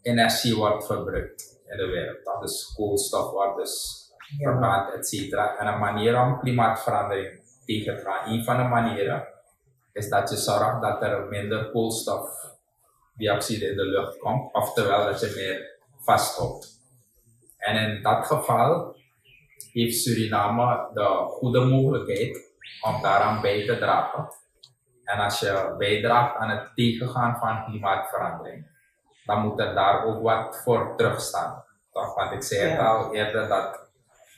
energie 0.03 0.57
wordt 0.57 0.87
verbruikt 0.87 1.61
in 1.67 1.77
de 1.77 1.87
wereld. 1.87 2.25
Dat 2.25 2.43
is 2.43 2.73
koolstof 2.77 3.31
wordt 3.31 3.57
dus 3.57 3.99
Ja. 4.39 4.51
verbrand, 4.51 4.95
et 4.95 5.09
cetera. 5.09 5.57
En 5.59 5.67
een 5.67 5.79
manier 5.79 6.21
om 6.21 6.39
klimaatverandering 6.39 7.40
tegen 7.71 8.07
een 8.25 8.45
van 8.45 8.57
de 8.57 8.63
manieren, 8.63 9.29
is 9.93 10.09
dat 10.09 10.31
je 10.31 10.37
zorgt 10.37 10.83
dat 10.83 11.03
er 11.03 11.29
minder 11.29 11.71
koolstofdioxide 11.71 13.67
in 13.71 13.77
de 13.77 13.87
lucht 13.87 14.19
komt, 14.19 14.55
oftewel 14.55 15.05
dat 15.05 15.21
je 15.21 15.33
meer 15.37 15.79
vasthoudt. 16.05 16.79
En 17.57 17.77
in 17.77 18.03
dat 18.03 18.27
geval 18.27 18.97
heeft 19.73 19.97
Suriname 19.97 20.91
de 20.95 21.07
goede 21.29 21.61
mogelijkheid 21.61 22.39
om 22.81 23.03
daaraan 23.03 23.41
bij 23.41 23.67
te 23.67 23.79
dragen. 23.79 24.29
En 25.05 25.19
als 25.19 25.41
je 25.41 25.75
bijdraagt 25.79 26.37
aan 26.37 26.51
het 26.51 26.71
tegengaan 26.75 27.39
van 27.39 27.65
klimaatverandering, 27.65 28.67
dan 29.25 29.41
moet 29.43 29.61
er 29.61 29.75
daar 29.75 30.05
ook 30.05 30.23
wat 30.23 30.63
voor 30.65 30.95
terugstaan. 30.97 31.65
Toch? 31.93 32.15
Want 32.15 32.33
ik 32.33 32.43
zei 32.43 32.61
het 32.61 32.79
Ja. 32.79 32.87
al 32.87 33.15
eerder 33.15 33.49
dat 33.49 33.90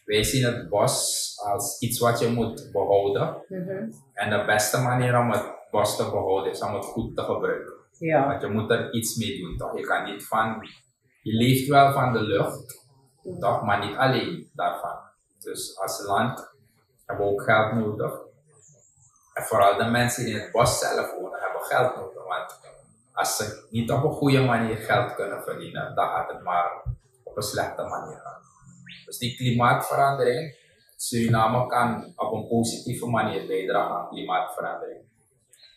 wij 0.04 0.22
zien 0.24 0.44
het 0.44 0.68
bos 0.68 1.34
als 1.44 1.80
iets 1.80 1.98
wat 1.98 2.18
je 2.18 2.28
moet 2.28 2.68
behouden. 2.72 3.44
Mhm. 3.48 3.90
En 4.12 4.30
de 4.30 4.44
beste 4.46 4.80
manier 4.80 5.18
om 5.18 5.30
het 5.30 5.44
bos 5.70 5.96
te 5.96 6.04
behouden 6.04 6.52
is 6.52 6.62
om 6.62 6.74
het 6.74 6.84
goed 6.84 7.16
te 7.16 7.22
gebruiken. 7.22 7.72
Ja. 7.98 8.26
Want 8.26 8.42
je 8.42 8.48
moet 8.48 8.70
er 8.70 8.92
iets 8.92 9.16
mee 9.16 9.38
doen, 9.38 9.56
toch? 9.56 9.78
Je 9.78 9.86
kan 9.86 10.04
niet 10.04 10.26
van, 10.26 10.68
je 11.22 11.32
leeft 11.32 11.68
wel 11.68 11.92
van 11.92 12.12
de 12.12 12.22
lucht, 12.22 12.86
toch? 13.40 13.62
Maar 13.62 13.86
niet 13.86 13.96
alleen 13.96 14.50
daarvan. 14.54 14.98
Dus 15.38 15.78
als 15.78 16.04
land 16.06 16.52
hebben 17.06 17.26
we 17.26 17.32
ook 17.32 17.42
geld 17.42 17.72
nodig. 17.72 18.20
En 19.34 19.42
vooral 19.42 19.76
de 19.76 19.84
mensen 19.84 20.24
die 20.24 20.34
in 20.34 20.40
het 20.40 20.52
bos 20.52 20.78
zelf 20.78 21.14
wonen, 21.14 21.40
hebben 21.40 21.62
geld 21.62 21.96
nodig. 21.96 22.24
Want 22.26 22.60
als 23.12 23.36
ze 23.36 23.66
niet 23.70 23.90
op 23.90 24.04
een 24.04 24.12
goede 24.12 24.40
manier 24.44 24.76
geld 24.76 25.14
kunnen 25.14 25.42
verdienen, 25.42 25.94
dan 25.94 26.08
gaat 26.08 26.32
het 26.32 26.42
maar 26.42 26.82
op 27.22 27.36
een 27.36 27.42
slechte 27.42 27.82
manier 27.82 28.18
gaan. 28.18 28.40
Dus 29.04 29.18
die 29.18 29.36
klimaatverandering, 29.36 30.56
Suriname 30.96 31.66
kan 31.66 32.12
op 32.16 32.32
een 32.32 32.48
positieve 32.48 33.06
manier 33.06 33.46
bijdragen 33.46 33.94
aan 33.94 34.08
klimaatverandering. 34.08 35.00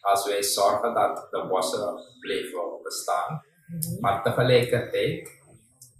Als 0.02 0.28
wij 0.28 0.44
zorgen 0.44 0.94
dat 0.94 1.28
de 1.32 1.46
bossen 1.50 2.00
blijven 2.20 2.80
bestaan, 2.84 3.42
maar 4.00 4.24
tegelijkertijd 4.24 5.30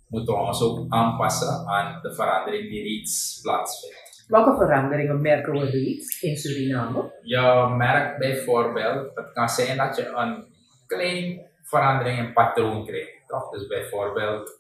moeten 0.08 0.34
we 0.34 0.40
ons 0.40 0.62
ook 0.62 0.86
aanpassen 0.90 1.68
aan 1.68 2.02
de 2.02 2.14
verandering 2.14 2.70
die 2.70 2.84
reeds 2.84 3.40
plaatsvindt. 3.42 4.26
Welke 4.28 4.56
veranderingen 4.56 5.22
merken 5.22 5.54
we 5.54 5.66
reeds 5.66 6.22
in 6.22 6.38
Suriname? 6.38 7.20
Je 7.22 7.74
merkt 7.78 8.18
bijvoorbeeld, 8.18 9.16
het 9.16 9.32
kan 9.34 9.50
zijn 9.50 9.78
dat 9.78 9.96
je 9.96 10.06
een 10.06 10.46
klein 10.88 11.46
verandering 11.64 12.18
in 12.18 12.34
patroon 12.34 12.86
krijgt. 12.86 13.28
Toch? 13.28 13.50
Dus 13.50 13.68
bijvoorbeeld, 13.68 14.60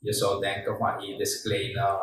je 0.00 0.12
zou 0.12 0.40
denken 0.40 0.76
van 0.76 1.00
hier 1.00 1.20
is 1.20 1.42
kleine 1.42 1.98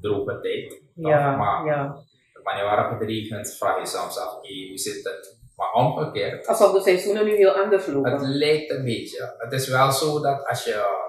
droge 0.00 0.40
tijd. 0.40 0.82
Ja, 0.94 1.36
maar 1.36 1.66
ja. 1.66 1.96
wanneer 2.42 2.64
waarop 2.64 2.98
het 3.00 3.08
regent, 3.08 3.56
vraag 3.56 3.78
je 3.78 3.86
soms 3.86 4.18
af, 4.18 4.38
hey, 4.42 4.66
hoe 4.68 4.78
zit 4.78 5.04
het? 5.04 5.40
Maar 5.56 5.72
omgekeerd, 5.72 6.46
Alsof 6.46 6.72
de 6.72 6.80
seizoenen 6.80 7.24
nu 7.24 7.36
heel 7.36 7.50
anders 7.52 7.86
het 7.86 7.94
lopen. 7.94 8.28
lijkt 8.28 8.70
een 8.70 8.84
beetje. 8.84 9.34
Het 9.38 9.52
is 9.52 9.68
wel 9.68 9.92
zo 9.92 10.20
dat 10.20 10.46
als 10.46 10.64
je 10.64 11.00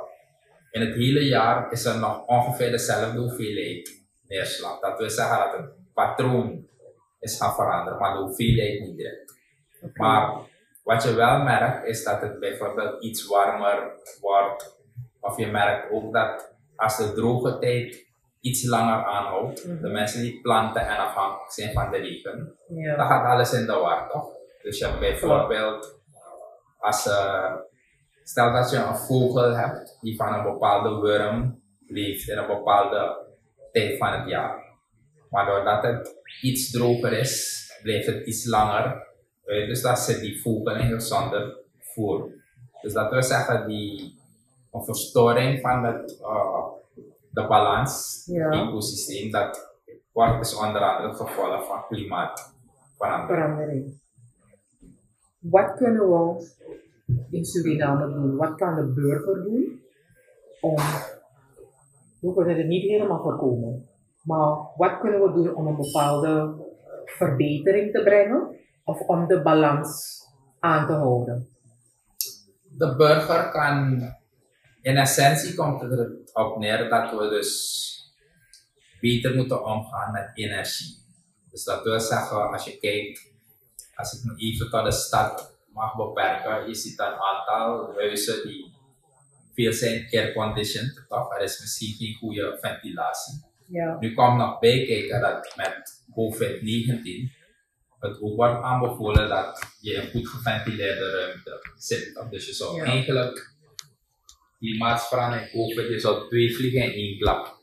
in 0.72 0.82
het 0.82 0.94
hele 0.94 1.26
jaar 1.26 1.72
is 1.72 1.86
er 1.86 2.00
nog 2.00 2.26
ongeveer 2.26 2.72
dezelfde 2.72 3.20
hoeveelheid 3.20 4.04
neerslag. 4.28 4.80
Dat 4.80 4.98
wil 4.98 5.10
zeggen 5.10 5.38
dat 5.38 5.58
het 5.58 5.72
patroon 5.94 6.68
is 7.20 7.38
gaan 7.38 7.54
veranderen, 7.54 8.00
maar 8.00 8.14
de 8.14 8.20
hoeveelheid 8.20 8.80
niet 8.80 8.98
direct. 8.98 9.34
Maar 9.94 10.40
wat 10.84 11.04
je 11.04 11.14
wel 11.14 11.38
merkt 11.44 11.88
is 11.88 12.04
dat 12.04 12.22
het 12.22 12.40
bijvoorbeeld 12.40 13.04
iets 13.04 13.28
warmer 13.28 13.92
wordt. 14.22 14.82
Of 15.24 15.38
je 15.38 15.48
merkt 15.48 15.92
ook 15.92 16.14
dat 16.14 16.54
als 16.76 16.98
de 16.98 17.14
droge 17.14 17.60
tijd 17.60 18.06
iets 18.40 18.68
langer 18.68 19.06
aanhoudt, 19.06 19.66
Mhm. 19.68 19.82
de 19.82 19.90
mensen 19.90 20.22
die 20.22 20.42
planten 20.42 20.88
en 20.88 20.98
afhankelijk 20.98 21.52
zijn 21.52 21.74
van 21.74 21.92
de 21.92 21.98
regen, 21.98 22.56
dan 22.68 22.78
Ja. 22.78 23.06
gaat 23.08 23.26
alles 23.26 23.54
in 23.54 23.66
de 23.66 23.74
war, 23.74 24.10
toch? 24.12 24.32
Dus 24.62 24.78
je 24.80 24.86
hebt 24.86 25.00
bijvoorbeeld, 25.00 26.00
als, 26.78 27.08
eh, 27.08 27.54
stel 28.24 28.54
dat 28.54 28.70
je 28.72 28.78
een 28.78 28.96
vogel 28.98 29.56
hebt 29.56 29.98
die 30.02 30.16
van 30.16 30.34
een 30.34 30.44
bepaalde 30.44 30.90
worm 30.90 31.62
leeft 31.88 32.30
in 32.30 32.38
een 32.38 32.48
bepaalde 32.48 33.26
tijd 33.72 33.98
van 33.98 34.14
het 34.14 34.30
jaar. 34.30 34.64
Maar 35.30 35.46
doordat 35.46 35.84
het 35.84 36.16
iets 36.42 36.72
droger 36.72 37.12
is, 37.14 37.62
blijft 37.84 38.06
het 38.08 38.28
iets 38.28 38.46
langer. 38.48 39.08
Dus 39.46 39.82
dan 39.82 39.98
zit 39.98 40.20
die 40.20 40.42
vogel 40.42 40.72
eigenlijk 40.72 41.02
zonder 41.02 41.58
voer. 41.80 42.32
Dus 42.82 42.94
dat 42.94 43.10
wil 43.12 43.24
zeggen, 43.24 43.68
die, 43.68 44.20
een 44.74 44.84
verstoring 44.84 45.62
van 45.62 45.84
het, 45.84 46.20
eh, 46.22 46.66
de 47.32 47.48
balans, 47.48 48.24
Ja. 48.32 48.50
ecosysteem, 48.50 49.32
dat 49.32 49.78
wordt 50.12 50.38
dus 50.38 50.56
onder 50.56 50.82
andere 50.82 51.08
het 51.08 51.18
gevolg 51.18 51.66
van 51.68 51.84
klimaatverandering. 51.88 53.28
Verandering. 53.28 54.02
Wat 55.40 55.74
kunnen 55.76 56.10
we 56.10 56.52
in 57.30 57.46
Suriname 57.46 58.14
doen? 58.14 58.36
Wat 58.36 58.56
kan 58.56 58.76
de 58.76 58.94
burger 58.94 59.44
doen 59.44 59.82
om, 60.62 60.76
we 62.20 62.34
kunnen 62.34 62.58
het 62.58 62.68
niet 62.68 62.90
helemaal 62.90 63.22
voorkomen, 63.22 63.88
maar 64.24 64.58
wat 64.76 65.00
kunnen 65.00 65.22
we 65.22 65.32
doen 65.34 65.56
om 65.56 65.68
een 65.68 65.76
bepaalde 65.76 66.56
verbetering 67.06 67.92
te 67.92 68.04
brengen 68.04 68.56
of 68.84 69.00
om 69.00 69.28
de 69.28 69.42
balans 69.42 70.22
aan 70.60 70.86
te 70.88 70.94
houden? 70.94 71.48
de 72.78 72.96
burger 72.96 73.50
kan, 73.52 74.02
in 74.84 74.98
essentie 74.98 75.56
komt 75.56 75.82
het 75.82 75.92
erop 76.34 76.58
neer 76.58 76.90
dat 76.90 77.12
we 77.12 77.30
dus 77.30 77.52
beter 79.00 79.36
moeten 79.36 79.66
omgaan 79.66 80.12
met 80.12 80.32
energie. 80.34 80.96
Dus 81.52 81.64
dat 81.64 81.84
wil 81.84 82.00
zeggen, 82.00 82.52
als 82.52 82.66
je 82.66 82.78
kijkt, 82.78 83.32
als 83.96 84.14
ik 84.14 84.24
me 84.24 84.34
even 84.38 84.70
tot 84.70 84.86
de 84.86 84.92
stad 84.92 85.56
mag 85.74 85.96
beperken, 85.96 86.68
je 86.68 86.76
ziet 86.76 87.00
een 87.00 87.06
aantal 87.06 87.94
huizen 87.96 88.48
die 88.48 88.72
veel 89.54 89.74
zijn 89.74 90.08
airconditioned, 90.12 91.06
toch? 91.08 91.36
Er 91.36 91.42
is 91.42 91.60
misschien 91.60 91.94
geen 91.96 92.14
goede 92.14 92.58
ventilatie. 92.62 93.34
Ja. 93.68 93.98
Nu 94.00 94.14
komt 94.14 94.38
nog 94.38 94.60
bij 94.60 94.86
kijken 94.86 95.22
dat 95.22 95.54
met 95.56 96.04
COVID-19 96.12 97.42
het 98.00 98.22
ook 98.22 98.36
wordt 98.36 98.64
aanbevolen 98.64 99.30
dat 99.30 99.64
je 99.80 99.94
in 99.94 100.12
goed 100.12 100.28
geventileerde 100.28 101.12
ruimte 101.12 101.72
zit. 101.78 102.26
Dus 102.30 102.46
je 102.48 102.54
zou 102.54 102.76
Ja. 102.76 102.84
eigenlijk 102.84 103.53
klimaatverandering 104.64 105.52
COVID, 105.52 105.88
je 105.90 106.00
zou 106.00 106.28
twee 106.28 106.56
vliegen 106.56 106.82
in 106.82 106.92
één 106.92 107.18
klap 107.18 107.62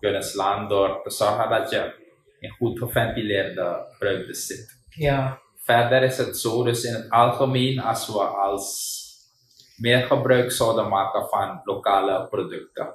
kunnen 0.00 0.22
slaan 0.22 0.68
door 0.68 1.00
te 1.02 1.10
zorgen 1.10 1.50
dat 1.50 1.70
je 1.70 1.94
in 2.38 2.50
goed 2.50 2.78
geventileerde 2.78 3.94
ruimte 3.98 4.34
zit. 4.34 4.80
Ja. 4.88 5.40
Verder 5.54 6.02
is 6.02 6.16
het 6.16 6.38
zo, 6.38 6.64
dus 6.64 6.84
in 6.84 6.94
het 6.94 7.10
algemeen, 7.10 7.80
als 7.80 8.06
we 8.06 8.18
als 8.18 9.00
meer 9.76 10.06
gebruik 10.06 10.52
zouden 10.52 10.88
maken 10.88 11.28
van 11.28 11.60
lokale 11.64 12.26
producten, 12.28 12.94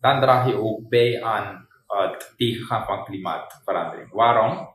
dan 0.00 0.20
draag 0.20 0.46
je 0.46 0.54
ook 0.54 0.88
bij 0.88 1.22
aan 1.22 1.68
het 1.86 2.34
tegengaan 2.36 2.84
van 2.84 3.04
klimaatverandering. 3.04 4.12
Waarom? 4.12 4.74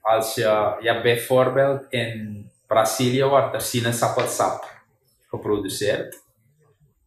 Als 0.00 0.34
je, 0.34 0.76
hebt 0.80 1.02
bijvoorbeeld 1.02 1.86
in 1.88 2.44
Brazilië 2.66 3.24
wordt 3.24 3.54
er 3.54 3.60
sinaasappelsap 3.60 4.82
geproduceerd, 5.28 6.21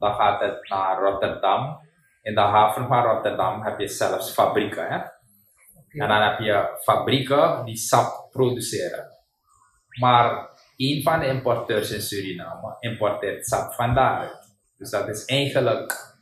dan 0.06 0.16
gaat 0.16 0.40
het 0.42 0.70
naar 0.70 1.00
Rotterdam. 1.02 1.80
In 2.22 2.36
de 2.36 2.42
haven 2.42 2.88
van 2.88 3.04
Rotterdam 3.04 3.64
heb 3.64 3.80
je 3.80 3.88
zelfs 3.88 4.32
fabrieken. 4.32 4.88
Hè? 4.88 4.98
En 6.02 6.08
dan 6.08 6.22
heb 6.22 6.40
je 6.40 6.80
fabrieken 6.84 7.66
die 7.66 7.78
sap 7.78 8.28
produceren. 8.32 9.08
Maar 10.00 10.50
een 10.78 11.02
van 11.04 11.20
de 11.20 11.26
importeurs 11.28 11.92
in 11.92 12.02
Suriname 12.02 12.76
importeert 12.80 13.46
sap 13.48 13.74
van 13.74 13.94
daaruit. 13.94 14.58
Dus 14.78 14.90
dat 14.90 15.08
is 15.08 15.26
eigenlijk 15.26 16.16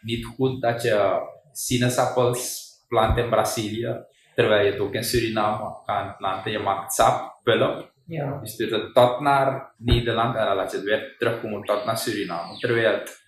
niet 0.00 0.24
goed 0.24 0.62
dat 0.62 0.82
je 0.82 1.20
sinaasappels 1.52 2.62
plant 2.88 3.16
in 3.18 3.28
Brazilië, 3.28 4.04
terwijl 4.34 4.64
je 4.64 4.70
het 4.72 4.80
ook 4.80 4.92
in 4.94 5.04
Suriname 5.04 5.74
kan 5.84 6.16
planten. 6.16 6.50
Je 6.50 6.58
maakt 6.58 6.92
sap, 6.92 7.38
pulp, 7.42 7.92
Ja. 8.06 8.38
je 8.42 8.48
stuurt 8.48 8.70
het 8.70 8.94
tot 8.94 9.20
naar 9.20 9.74
Nederland 9.78 10.36
en 10.36 10.44
dan 10.44 10.56
laat 10.56 10.70
je 10.70 10.76
het 10.76 10.86
weer 10.86 11.14
terugkomen 11.18 11.62
tot 11.62 11.84
naar 11.84 11.98
Suriname. 11.98 12.58
Terwijl 12.58 12.92
het, 12.92 13.23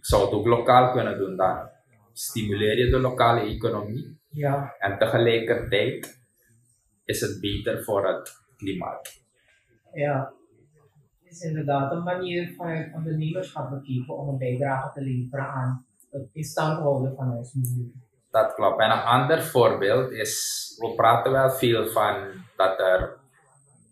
zou 0.00 0.22
het 0.24 0.32
ook 0.32 0.46
lokaal 0.46 0.92
kunnen 0.92 1.18
doen, 1.18 1.36
dan 1.36 1.68
stimuleer 2.12 2.78
je 2.78 2.90
de 2.90 2.98
lokale 2.98 3.40
economie. 3.40 4.18
Ja. 4.28 4.74
En 4.78 4.98
tegelijkertijd 4.98 6.22
is 7.04 7.20
het 7.20 7.40
beter 7.40 7.84
voor 7.84 8.06
het 8.06 8.32
klimaat. 8.56 9.22
Ja. 9.92 10.32
Het 11.22 11.32
is 11.32 11.40
inderdaad 11.40 11.92
een 11.92 12.02
manier 12.02 12.54
vanuit 12.56 12.94
ondernemerschap 12.94 13.70
bekeken 13.70 14.16
om 14.16 14.28
een 14.28 14.38
bijdrage 14.38 14.92
te 14.92 15.00
leveren 15.00 15.46
aan 15.46 15.86
het 16.10 16.28
in 16.32 16.44
stand 16.44 16.78
houden 16.78 17.14
van 17.16 17.30
ons 17.30 17.54
milieu. 17.54 17.92
Dat 18.30 18.54
klopt. 18.54 18.80
En 18.80 18.90
een 18.90 19.02
ander 19.02 19.42
voorbeeld 19.42 20.10
is, 20.10 20.74
we 20.78 20.94
praten 20.94 21.32
wel 21.32 21.50
veel 21.50 21.86
van 21.86 22.14
dat 22.56 22.80
er, 22.80 23.16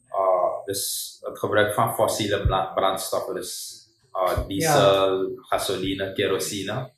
uh, 0.09 0.65
dus 0.65 1.17
het 1.21 1.39
gebruik 1.39 1.75
van 1.75 1.95
fossiele 1.95 2.47
brandstoffen, 2.75 3.35
dus 3.35 3.82
uh, 4.12 4.47
diesel, 4.47 5.33
gasoline, 5.37 6.12
kerosine, 6.12 6.92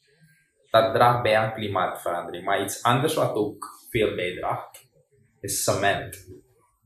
dat 0.70 0.94
draagt 0.94 1.22
bij 1.22 1.36
aan 1.36 1.52
klimaatverandering. 1.52 2.44
Maar 2.44 2.62
iets 2.62 2.82
anders 2.82 3.14
wat 3.14 3.34
ook 3.34 3.66
veel 3.90 4.14
bijdraagt, 4.14 4.88
is 5.40 5.64
cement. 5.64 6.26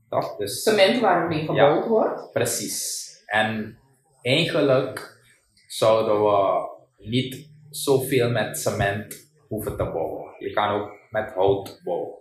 Toch? 0.09 0.37
Dus, 0.37 0.63
Cement 0.63 0.99
waarmee 0.99 1.45
gebouwd 1.45 1.87
wordt. 1.87 2.31
Precies. 2.31 3.07
En 3.25 3.79
eigenlijk 4.21 5.21
zouden 5.67 6.23
we 6.23 6.69
niet 6.97 7.49
zoveel 7.69 8.29
met 8.29 8.59
cement 8.59 9.31
hoeven 9.47 9.77
te 9.77 9.83
bouwen. 9.83 10.35
Je 10.39 10.53
kan 10.53 10.69
ook 10.69 10.91
met 11.09 11.33
hout 11.33 11.81
bouwen. 11.83 12.17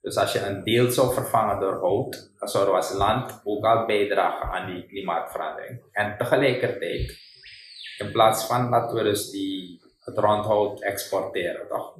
Dus 0.00 0.16
als 0.16 0.32
je 0.32 0.46
een 0.46 0.64
deel 0.64 0.90
zou 0.90 1.14
vervangen 1.14 1.60
door 1.60 1.80
hout, 1.80 2.32
dan 2.38 2.48
zouden 2.48 2.74
we 2.74 2.80
als 2.80 2.92
land 2.92 3.40
ook 3.44 3.64
al 3.64 3.86
bijdragen 3.86 4.50
aan 4.50 4.74
die 4.74 4.86
klimaatverandering. 4.86 5.82
En 5.92 6.18
tegelijkertijd, 6.18 7.18
in 7.98 8.12
plaats 8.12 8.46
van 8.46 8.70
dat 8.70 8.92
we 8.92 9.02
dus 9.02 9.30
die, 9.30 9.80
het 9.98 10.18
rondhout 10.18 10.82
exporteren, 10.82 11.68
toch? 11.68 11.96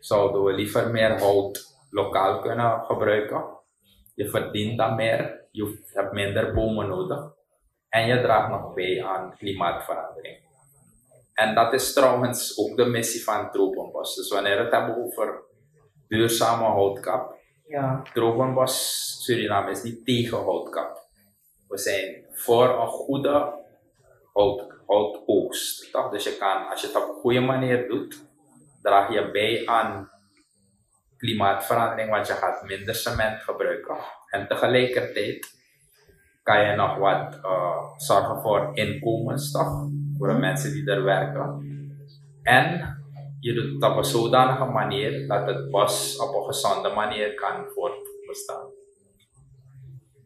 zouden 0.00 0.44
we 0.44 0.52
liever 0.52 0.90
meer 0.90 1.18
hout 1.18 1.76
lokaal 1.90 2.40
kunnen 2.40 2.84
gebruiken. 2.84 3.44
Je 4.14 4.28
verdient 4.28 4.78
dan 4.78 4.94
meer 4.94 5.46
je 5.50 5.84
hebt 5.92 6.12
minder 6.12 6.54
bomen 6.54 6.88
nodig 6.88 7.32
en 7.88 8.06
je 8.06 8.20
draagt 8.20 8.50
nog 8.50 8.74
bij 8.74 9.04
aan 9.04 9.36
klimaatverandering. 9.36 10.46
En 11.34 11.54
dat 11.54 11.72
is 11.72 11.92
trouwens 11.92 12.58
ook 12.58 12.76
de 12.76 12.84
missie 12.84 13.24
van 13.24 13.50
Tropenbos. 13.50 14.14
Dus 14.14 14.28
wanneer 14.28 14.56
we 14.56 14.62
het 14.62 14.72
hebben 14.72 14.96
over 15.04 15.42
duurzame 16.08 16.64
houtkap, 16.64 17.36
Ja. 17.66 18.02
Tropenbos 18.12 19.24
Suriname 19.24 19.70
is 19.70 19.82
niet 19.82 20.04
tegen 20.04 20.44
houtkap. 20.44 21.06
We 21.68 21.78
zijn 21.78 22.24
voor 22.32 22.80
een 22.80 22.86
goede 22.86 23.54
hout, 24.88 25.14
houtoogst. 25.14 25.92
Toch? 25.92 26.10
Dus 26.10 26.24
je 26.24 26.36
kan, 26.38 26.68
als 26.70 26.80
je 26.80 26.86
het 26.86 26.96
op 26.96 27.08
een 27.08 27.20
goede 27.20 27.40
manier 27.40 27.88
doet, 27.88 28.26
draag 28.82 29.12
je 29.12 29.30
bij 29.30 29.66
aan 29.66 30.10
klimaatverandering, 31.16 32.10
want 32.10 32.26
je 32.26 32.32
gaat 32.32 32.62
minder 32.62 32.94
cement 32.94 33.42
gebruiken. 33.42 33.96
En 34.30 34.48
tegelijkertijd 34.48 35.56
kan 36.42 36.66
je 36.66 36.76
nog 36.76 36.96
wat 36.96 37.38
eh, 37.42 37.82
zorgen 37.96 38.40
voor 38.40 38.70
inkomens, 38.72 39.52
toch? 39.52 39.88
Voor 40.18 40.28
de 40.28 40.38
mensen 40.38 40.72
die 40.72 40.90
er 40.90 41.04
werken. 41.04 41.66
En 42.42 42.96
je 43.40 43.54
doet 43.54 43.72
het 43.72 43.90
op 43.90 43.96
een 43.96 44.04
zodanige 44.04 44.64
manier 44.64 45.28
dat 45.28 45.46
het 45.46 45.70
bos 45.70 46.16
op 46.16 46.34
een 46.34 46.44
gezonde 46.44 46.94
manier 46.94 47.34
kan 47.34 47.64
voortbestaan. 47.74 48.66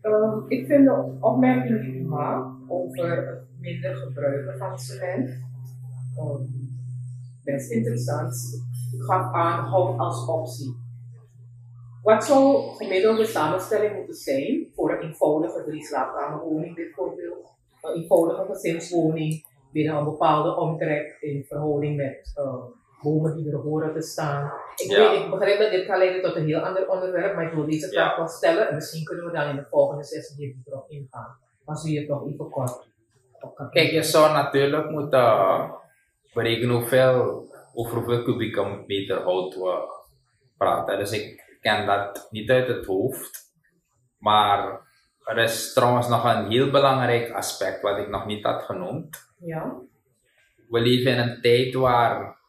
Ehm, 0.00 0.38
ik 0.48 0.66
vind 0.66 0.84
de 0.84 1.16
opmerking 1.20 2.08
maakt 2.08 2.54
over 2.68 3.44
minder 3.62 3.96
gebruiken 3.96 4.58
van 4.58 4.78
cement 4.78 5.30
ehm, 6.16 6.42
best 7.44 7.70
interessant. 7.70 8.34
Gaf 8.98 9.32
aan 9.34 9.64
hout 9.64 9.98
als 9.98 10.26
optie. 10.28 10.76
Wat 12.02 12.24
zou 12.24 12.62
gemiddelde 12.76 13.24
samenstelling 13.26 13.96
moeten 13.96 14.14
zijn 14.14 14.66
voor 14.74 14.92
een 14.92 15.00
eenvoudige 15.00 15.64
drie 15.66 15.84
slaapkamerwoning 15.84 16.74
bijvoorbeeld? 16.74 17.50
Een 17.82 17.94
eenvoudige 18.02 18.44
gezinswoning 18.52 19.44
binnen 19.72 19.96
een 19.96 20.04
bepaalde 20.04 20.56
omtrek 20.56 21.16
in 21.20 21.44
verhouding 21.44 21.96
met 21.96 22.32
eh, 22.34 22.54
bomen 23.02 23.36
die 23.36 23.52
er 23.52 23.58
horen 23.58 23.92
te 23.92 24.02
staan. 24.02 24.50
Ik, 24.76 24.90
Ja. 24.90 25.10
weet, 25.10 25.22
ik 25.24 25.30
begrijp 25.30 25.58
dat 25.58 25.70
dit 25.70 25.86
kan 25.86 25.98
leiden 25.98 26.22
tot 26.22 26.36
een 26.36 26.44
heel 26.46 26.60
ander 26.60 26.88
onderwerp, 26.88 27.34
maar 27.34 27.46
ik 27.46 27.52
wil 27.52 27.64
deze 27.66 27.88
vraag 27.88 28.10
Ja. 28.10 28.16
wel 28.16 28.28
stellen 28.28 28.68
en 28.68 28.74
misschien 28.74 29.04
kunnen 29.04 29.24
we 29.24 29.32
dan 29.32 29.48
in 29.48 29.56
de 29.56 29.66
volgende 29.70 30.04
sessie 30.04 30.36
hier 30.36 30.54
dieper 30.54 30.74
op 30.76 30.90
ingaan. 30.90 31.36
Als 31.64 31.86
u 31.86 31.96
het 31.98 32.08
nog 32.08 32.26
even 32.26 32.50
kort 32.50 32.90
Kijk, 33.70 33.90
je 33.90 34.02
zou 34.02 34.32
natuurlijk 34.32 34.90
moeten 34.90 35.70
berekenen 36.34 36.74
hoeveel, 36.74 37.46
over 37.74 37.96
hoeveel 37.96 38.22
kubieke 38.22 38.84
meter 38.86 39.22
hout 39.22 39.54
we 39.54 40.02
praten. 40.56 40.98
Dus 40.98 41.12
ik 41.12 41.56
ken 41.60 41.86
dat 41.86 42.28
niet 42.30 42.50
uit 42.50 42.68
het 42.68 42.86
hoofd. 42.86 43.40
Maar 44.18 44.80
er 45.24 45.38
is 45.38 45.72
trouwens 45.72 46.08
nog 46.08 46.24
een 46.24 46.50
heel 46.50 46.70
belangrijk 46.70 47.32
aspect 47.32 47.82
wat 47.82 47.98
ik 47.98 48.08
nog 48.08 48.26
niet 48.26 48.44
had 48.44 48.62
genoemd. 48.62 49.30
Ja, 49.38 49.80
We 50.68 50.80
leven 50.80 51.12
in 51.12 51.18
een 51.18 51.40
tijd 51.40 51.74
waar 51.74 52.40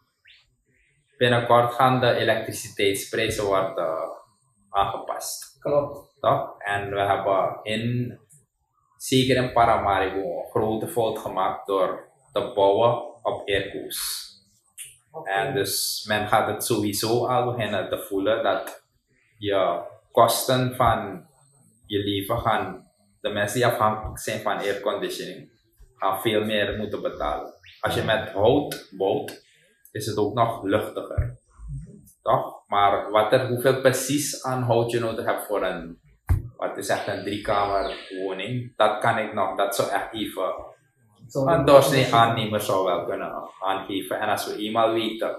binnenkort 1.17 1.73
gaan 1.73 1.99
de 1.99 2.13
elektriciteitsprijzen 2.13 3.45
worden 3.45 4.11
aangepast. 4.69 5.57
klopt. 5.59 6.17
toch? 6.19 6.57
En 6.57 6.89
we 6.89 6.99
hebben 6.99 7.59
in, 7.63 8.19
zeker 9.03 9.35
in 9.35 9.53
Paramaribo, 9.53 10.19
een 10.19 10.49
grote 10.49 10.87
fout 10.87 11.19
gemaakt 11.19 11.67
door 11.67 12.09
te 12.31 12.51
bouwen 12.55 13.23
op 13.23 13.47
airco's. 13.47 14.31
En 15.23 15.53
dus 15.53 16.05
men 16.07 16.27
gaat 16.27 16.47
het 16.47 16.65
sowieso 16.65 17.25
al 17.25 17.53
beginnen 17.53 17.89
te 17.89 17.97
voelen 17.97 18.43
dat 18.43 18.83
je 19.37 19.81
kosten 20.11 20.75
van 20.75 21.25
je 21.85 21.99
leven 21.99 22.39
gaan, 22.39 22.91
de 23.21 23.29
mensen 23.29 23.59
die 23.59 23.67
afhankelijk 23.67 24.19
zijn 24.19 24.41
van 24.41 24.57
airconditioning, 24.57 25.51
gaan 25.95 26.21
veel 26.21 26.45
meer 26.45 26.77
moeten 26.77 27.01
betalen. 27.01 27.53
Als 27.79 27.95
je 27.95 28.03
met 28.03 28.29
hout 28.29 28.87
bouwt, 28.97 29.45
is 29.91 30.05
het 30.05 30.17
ook 30.17 30.33
nog 30.33 30.63
luchtiger. 30.63 31.39
Toch? 32.21 32.67
Maar 32.67 33.11
wat 33.11 33.33
er, 33.33 33.47
hoeveel 33.47 33.81
precies 33.81 34.43
aan 34.43 34.61
hout 34.61 34.91
je 34.91 34.99
nodig 34.99 35.25
hebt 35.25 35.45
voor 35.45 35.63
een, 35.63 35.99
wat 36.63 36.77
is 36.77 36.87
echt 36.87 37.07
een 37.07 37.23
driekamer 37.23 38.09
woning, 38.23 38.75
dat 38.75 38.99
kan 38.99 39.17
ik 39.17 39.33
nog, 39.33 39.57
dat 39.57 39.75
zou 39.75 39.89
echt 39.89 40.13
even 40.13 40.53
een 41.33 41.65
doorsnee 41.65 42.13
aannemer 42.13 42.61
zou 42.61 42.85
wel 42.85 43.05
kunnen 43.05 43.31
aangeven. 43.59 44.19
En 44.19 44.29
als 44.29 44.47
we 44.47 44.57
eenmaal 44.57 44.93
weten 44.93 45.37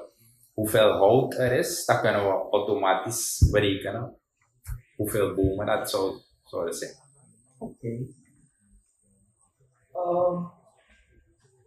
hoeveel 0.52 0.92
hout 0.92 1.34
er 1.34 1.52
is, 1.52 1.84
dan 1.84 2.00
kunnen 2.00 2.22
we 2.22 2.48
automatisch 2.50 3.48
berekenen 3.50 4.18
hoeveel 4.96 5.34
bomen 5.34 5.66
dat 5.66 5.90
zou, 5.90 6.12
zouden 6.42 6.74
zijn. 6.74 6.92
Oké. 7.58 7.88
Ehm, 9.92 10.42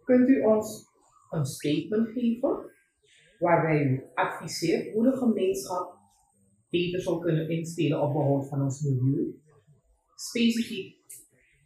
kunt 0.04 0.28
u 0.28 0.40
ons 0.40 0.86
een 1.30 1.46
statement 1.46 2.08
geven 2.08 2.70
waarbij 3.38 3.82
u 3.82 4.04
adviseert 4.14 4.92
hoe 4.94 5.10
de 5.10 5.16
gemeenschap 5.16 5.96
beter 6.70 7.00
zou 7.00 7.20
kunnen 7.20 7.48
inspelen 7.48 8.02
op 8.02 8.12
behoud 8.12 8.48
van 8.48 8.62
ons 8.62 8.80
milieu, 8.80 9.46
specifiek 10.20 10.96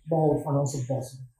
behoud 0.04 0.42
van 0.42 0.58
onze 0.58 0.86
bossen? 0.86 1.30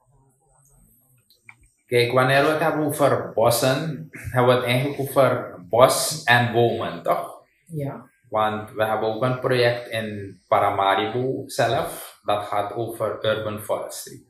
Kijk, 1.85 2.11
wanneer 2.11 2.43
we 2.43 2.49
het 2.49 2.59
hebben 2.59 2.85
over 2.85 3.31
bossen, 3.33 4.07
hebben 4.11 4.53
we 4.53 4.59
het 4.59 4.69
eigenlijk 4.69 4.99
over 4.99 5.55
bos 5.69 6.23
en 6.23 6.53
bomen, 6.53 7.03
toch? 7.03 7.41
Ja, 7.67 8.09
Want 8.29 8.71
we 8.71 8.85
hebben 8.85 9.07
ook 9.15 9.23
een 9.23 9.39
project 9.39 9.89
in 9.89 10.39
Paramaribo 10.47 11.43
zelf, 11.45 12.19
dat 12.23 12.43
gaat 12.45 12.73
over 12.73 13.25
urban 13.25 13.59
forestry. 13.59 14.23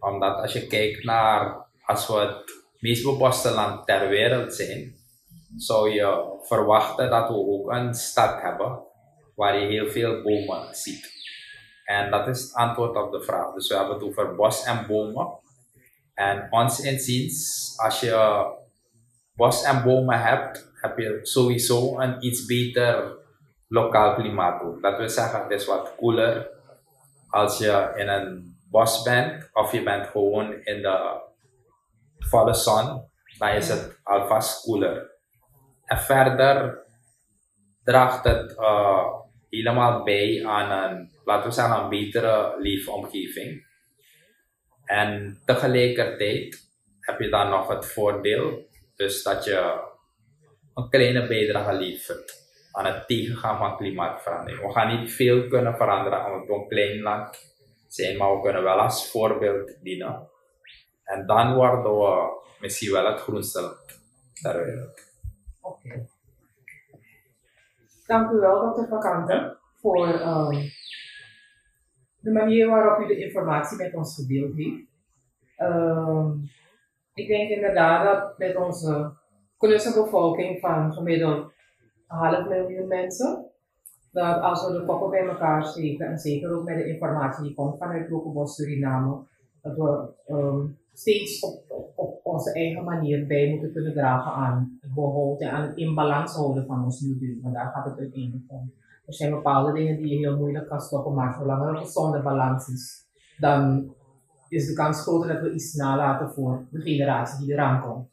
Omdat 0.00 0.36
als 0.36 0.52
je 0.52 0.66
kijkt 0.66 1.04
naar, 1.04 1.66
als 1.84 2.06
we 2.06 2.14
het 2.14 2.64
meest 2.78 3.04
beboste 3.04 3.50
land 3.50 3.86
ter 3.86 4.08
wereld 4.08 4.54
zijn, 4.54 4.94
zou 5.56 5.90
je 5.90 6.38
verwachten 6.42 7.10
dat 7.10 7.28
we 7.28 7.34
ook 7.34 7.70
een 7.70 7.94
stad 7.94 8.42
hebben 8.42 8.82
waar 9.34 9.58
je 9.58 9.66
heel 9.66 9.88
veel 9.88 10.22
bomen 10.22 10.74
ziet. 10.74 11.17
En 11.88 12.10
dat 12.10 12.28
is 12.28 12.42
het 12.42 12.54
antwoord 12.54 12.96
op 12.96 13.12
de 13.12 13.22
vraag. 13.22 13.52
Dus 13.54 13.68
we 13.68 13.76
hebben 13.76 13.94
het 13.94 14.04
over 14.04 14.34
bos 14.34 14.64
en 14.64 14.86
bomen. 14.86 15.38
En 16.14 16.46
ons 16.50 16.80
inziens, 16.80 17.72
als 17.76 18.00
je 18.00 18.46
bos 19.32 19.62
en 19.62 19.82
bomen 19.82 20.20
hebt, 20.20 20.70
heb 20.74 20.98
je 20.98 21.18
sowieso 21.22 21.98
een 21.98 22.24
iets 22.24 22.44
beter 22.44 23.16
lokaal 23.68 24.14
klimaat. 24.14 24.82
Dat 24.82 24.96
wil 24.96 25.08
zeggen, 25.08 25.42
het 25.42 25.50
is 25.50 25.66
wat 25.66 25.94
koeler 25.96 26.50
als 27.28 27.58
je 27.58 27.92
in 27.96 28.08
een 28.08 28.58
bos 28.70 29.02
bent 29.02 29.48
of 29.52 29.72
je 29.72 29.82
bent 29.82 30.06
gewoon 30.06 30.52
in 30.52 30.82
de 30.82 31.20
volle 32.18 32.54
zon, 32.54 33.10
dan 33.38 33.48
is 33.48 33.68
het 33.68 34.00
alvast 34.02 34.62
koeler. 34.62 35.10
En 35.84 35.98
verder 35.98 36.84
draagt 37.84 38.24
het 38.24 38.56
eh, 38.56 39.18
helemaal 39.50 40.02
bij 40.02 40.46
aan 40.46 40.90
een, 40.90 41.10
laten 41.24 41.48
we 41.48 41.54
zeggen, 41.54 41.80
een 41.80 41.88
betere 41.88 42.56
leefomgeving. 42.58 43.66
En 44.84 45.40
tegelijkertijd 45.44 46.68
heb 47.00 47.20
je 47.20 47.28
dan 47.28 47.50
nog 47.50 47.68
het 47.68 47.86
voordeel, 47.86 48.68
dus 48.96 49.22
dat 49.22 49.44
je 49.44 49.86
een 50.74 50.88
kleine 50.88 51.26
bijdrage 51.26 51.72
levert 51.72 52.46
aan 52.72 52.86
het 52.86 53.06
tegengaan 53.06 53.58
van 53.58 53.76
klimaatverandering. 53.76 54.66
We 54.66 54.72
gaan 54.72 55.00
niet 55.00 55.12
veel 55.12 55.48
kunnen 55.48 55.76
veranderen 55.76 56.26
omdat 56.26 56.46
we 56.46 56.54
een 56.54 56.68
klein 56.68 57.00
land 57.00 57.54
zijn, 57.86 58.16
maar 58.16 58.34
we 58.34 58.42
kunnen 58.42 58.62
wel 58.62 58.80
als 58.80 59.10
voorbeeld 59.10 59.76
dienen. 59.82 60.28
En 61.04 61.26
dan 61.26 61.54
worden 61.54 61.98
we 61.98 62.40
misschien 62.60 62.92
wel 62.92 63.06
het 63.06 63.20
groenste 63.20 63.60
land 63.60 64.00
ter 64.42 64.94
oké. 65.60 66.08
Dank 68.08 68.30
u 68.30 68.38
wel, 68.38 68.60
dokter 68.60 68.88
Vakante, 68.88 69.58
voor 69.74 70.06
ehm, 70.06 70.56
de 72.20 72.30
manier 72.30 72.68
waarop 72.68 73.04
u 73.04 73.06
de 73.06 73.24
informatie 73.24 73.76
met 73.76 73.94
ons 73.94 74.14
gedeeld 74.14 74.54
heeft. 74.54 74.86
Ehm, 75.56 76.30
ik 77.14 77.28
denk 77.28 77.50
inderdaad 77.50 78.04
dat 78.04 78.38
met 78.38 78.56
onze 78.56 79.12
bevolking 79.94 80.60
van 80.60 80.92
gemiddeld 80.92 81.52
een 82.08 82.16
half 82.16 82.48
miljoen 82.48 82.88
mensen, 82.88 83.50
dat 84.12 84.40
als 84.40 84.66
we 84.66 84.72
de 84.72 84.84
koppen 84.84 85.10
bij 85.10 85.26
elkaar 85.26 85.64
steken, 85.64 86.06
en 86.06 86.18
zeker 86.18 86.56
ook 86.56 86.64
met 86.64 86.76
de 86.76 86.88
informatie 86.88 87.44
die 87.44 87.54
komt 87.54 87.78
vanuit 87.78 88.10
Lokobos 88.10 88.54
Suriname, 88.54 89.26
dat 89.62 89.76
we 89.76 90.08
ehm, 90.26 90.66
steeds 90.92 91.40
op, 91.40 91.62
op, 91.94 92.20
onze 92.22 92.52
eigen 92.52 92.84
manier 92.84 93.26
bij 93.26 93.48
moeten 93.48 93.72
kunnen 93.72 93.92
dragen 93.92 94.32
aan 94.32 94.78
het 94.80 95.40
en 95.40 95.50
aan 95.50 95.62
het 95.68 95.76
in 95.76 95.94
balans 95.94 96.34
houden 96.34 96.66
van 96.66 96.84
ons 96.84 97.00
milieu. 97.00 97.38
Want 97.42 97.54
daar 97.54 97.72
gaat 97.74 97.84
het 97.84 97.98
uiteindelijk 97.98 98.44
om. 98.46 98.72
Er 99.06 99.14
zijn 99.14 99.30
bepaalde 99.30 99.72
dingen 99.72 99.96
die 99.96 100.08
je 100.08 100.16
heel 100.16 100.36
moeilijk 100.36 100.68
kan 100.68 100.80
stoppen, 100.80 101.14
maar 101.14 101.34
zolang 101.38 101.62
er 101.62 101.68
een 101.68 101.76
gezonde 101.76 102.22
balans 102.22 102.68
is, 102.68 103.06
dan 103.38 103.88
is 104.48 104.66
de 104.66 104.72
kans 104.72 105.02
groter 105.02 105.32
dat 105.32 105.42
we 105.42 105.52
iets 105.52 105.74
nalaten 105.74 106.30
voor 106.30 106.66
de 106.70 106.80
generatie 106.80 107.46
die 107.46 107.54
eraan 107.54 107.82
komt. 107.82 108.08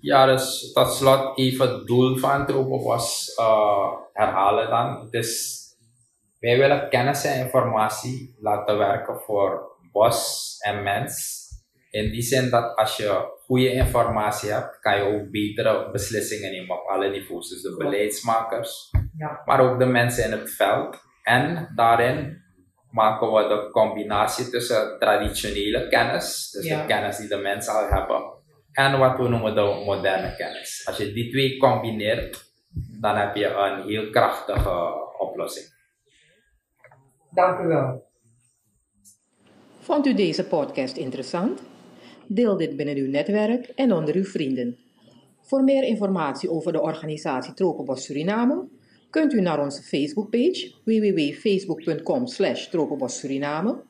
Ja, 0.00 0.26
dus 0.26 0.72
tot 0.72 0.92
slot 0.92 1.38
even 1.38 1.68
het 1.68 1.86
doel 1.86 2.16
van 2.16 2.46
Tropen 2.46 2.82
was 2.82 3.36
uh, 3.40 3.92
herhalen 4.12 4.70
dan. 4.70 5.08
Is 5.10 5.62
Wij 6.40 6.58
willen 6.58 6.88
kennis 6.88 7.24
en 7.24 7.44
informatie 7.44 8.36
laten 8.40 8.78
werken 8.78 9.16
voor 9.20 9.75
bos 9.96 10.56
en 10.64 10.82
mens. 10.82 11.34
In 11.90 12.10
die 12.10 12.22
zin 12.22 12.50
dat 12.50 12.76
als 12.76 12.96
je 12.96 13.34
goede 13.46 13.72
informatie 13.72 14.50
hebt, 14.50 14.78
kan 14.80 14.96
je 14.96 15.02
ook 15.02 15.30
betere 15.30 15.90
beslissingen 15.90 16.50
nemen 16.50 16.76
op 16.80 16.86
alle 16.88 17.08
niveaus. 17.10 17.48
Dus 17.48 17.62
de 17.62 17.74
beleidsmakers, 17.78 18.90
Ja. 19.18 19.42
maar 19.44 19.60
ook 19.60 19.78
de 19.78 19.86
mensen 19.86 20.24
in 20.24 20.32
het 20.38 20.50
veld. 20.54 20.96
En 21.22 21.72
daarin 21.74 22.42
maken 22.90 23.32
we 23.32 23.48
de 23.48 23.70
combinatie 23.70 24.50
tussen 24.50 24.98
traditionele 24.98 25.88
kennis, 25.88 26.50
dus 26.50 26.64
Ja. 26.66 26.80
de 26.80 26.86
kennis 26.86 27.16
die 27.16 27.28
de 27.28 27.36
mensen 27.36 27.72
al 27.74 27.88
hebben, 27.88 28.22
en 28.72 28.98
wat 28.98 29.16
we 29.18 29.28
noemen 29.28 29.54
de 29.54 29.82
moderne 29.86 30.36
kennis. 30.36 30.82
Als 30.86 30.96
je 30.96 31.12
die 31.12 31.30
twee 31.30 31.56
combineert, 31.56 32.44
dan 33.00 33.16
heb 33.16 33.34
je 33.36 33.46
een 33.46 33.82
heel 33.88 34.10
krachtige 34.10 34.74
oplossing. 35.18 35.66
Dank 37.30 37.58
u 37.60 37.66
wel. 37.66 38.05
Vond 39.86 40.06
u 40.06 40.14
deze 40.14 40.44
podcast 40.44 40.96
interessant? 40.96 41.60
Deel 42.26 42.56
dit 42.56 42.76
binnen 42.76 42.96
uw 42.96 43.08
netwerk 43.08 43.66
en 43.66 43.92
onder 43.92 44.14
uw 44.14 44.24
vrienden. 44.24 44.76
Voor 45.40 45.64
meer 45.64 45.82
informatie 45.82 46.50
over 46.50 46.72
de 46.72 46.80
organisatie 46.80 47.54
Tropenbos 47.54 48.04
Suriname 48.04 48.64
kunt 49.10 49.32
u 49.32 49.40
naar 49.40 49.60
onze 49.60 49.82
Facebookpage 49.82 50.72
www.facebook.com 50.84 52.26
slash 52.26 52.68
Suriname. 53.06 53.82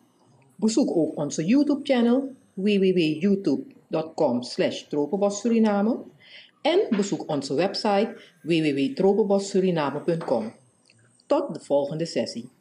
Bezoek 0.57 0.97
ook 0.97 1.17
onze 1.17 1.45
YouTube-channel 1.45 2.33
www.youtube.com 2.55 4.43
slash 4.43 4.85
Suriname 5.29 5.99
en 6.63 6.81
bezoek 6.91 7.31
onze 7.31 7.55
website 7.55 8.17
www.tropenbossuriname.com. 8.43 10.53
Tot 11.27 11.55
de 11.55 11.61
volgende 11.61 12.07
sessie. 12.07 12.56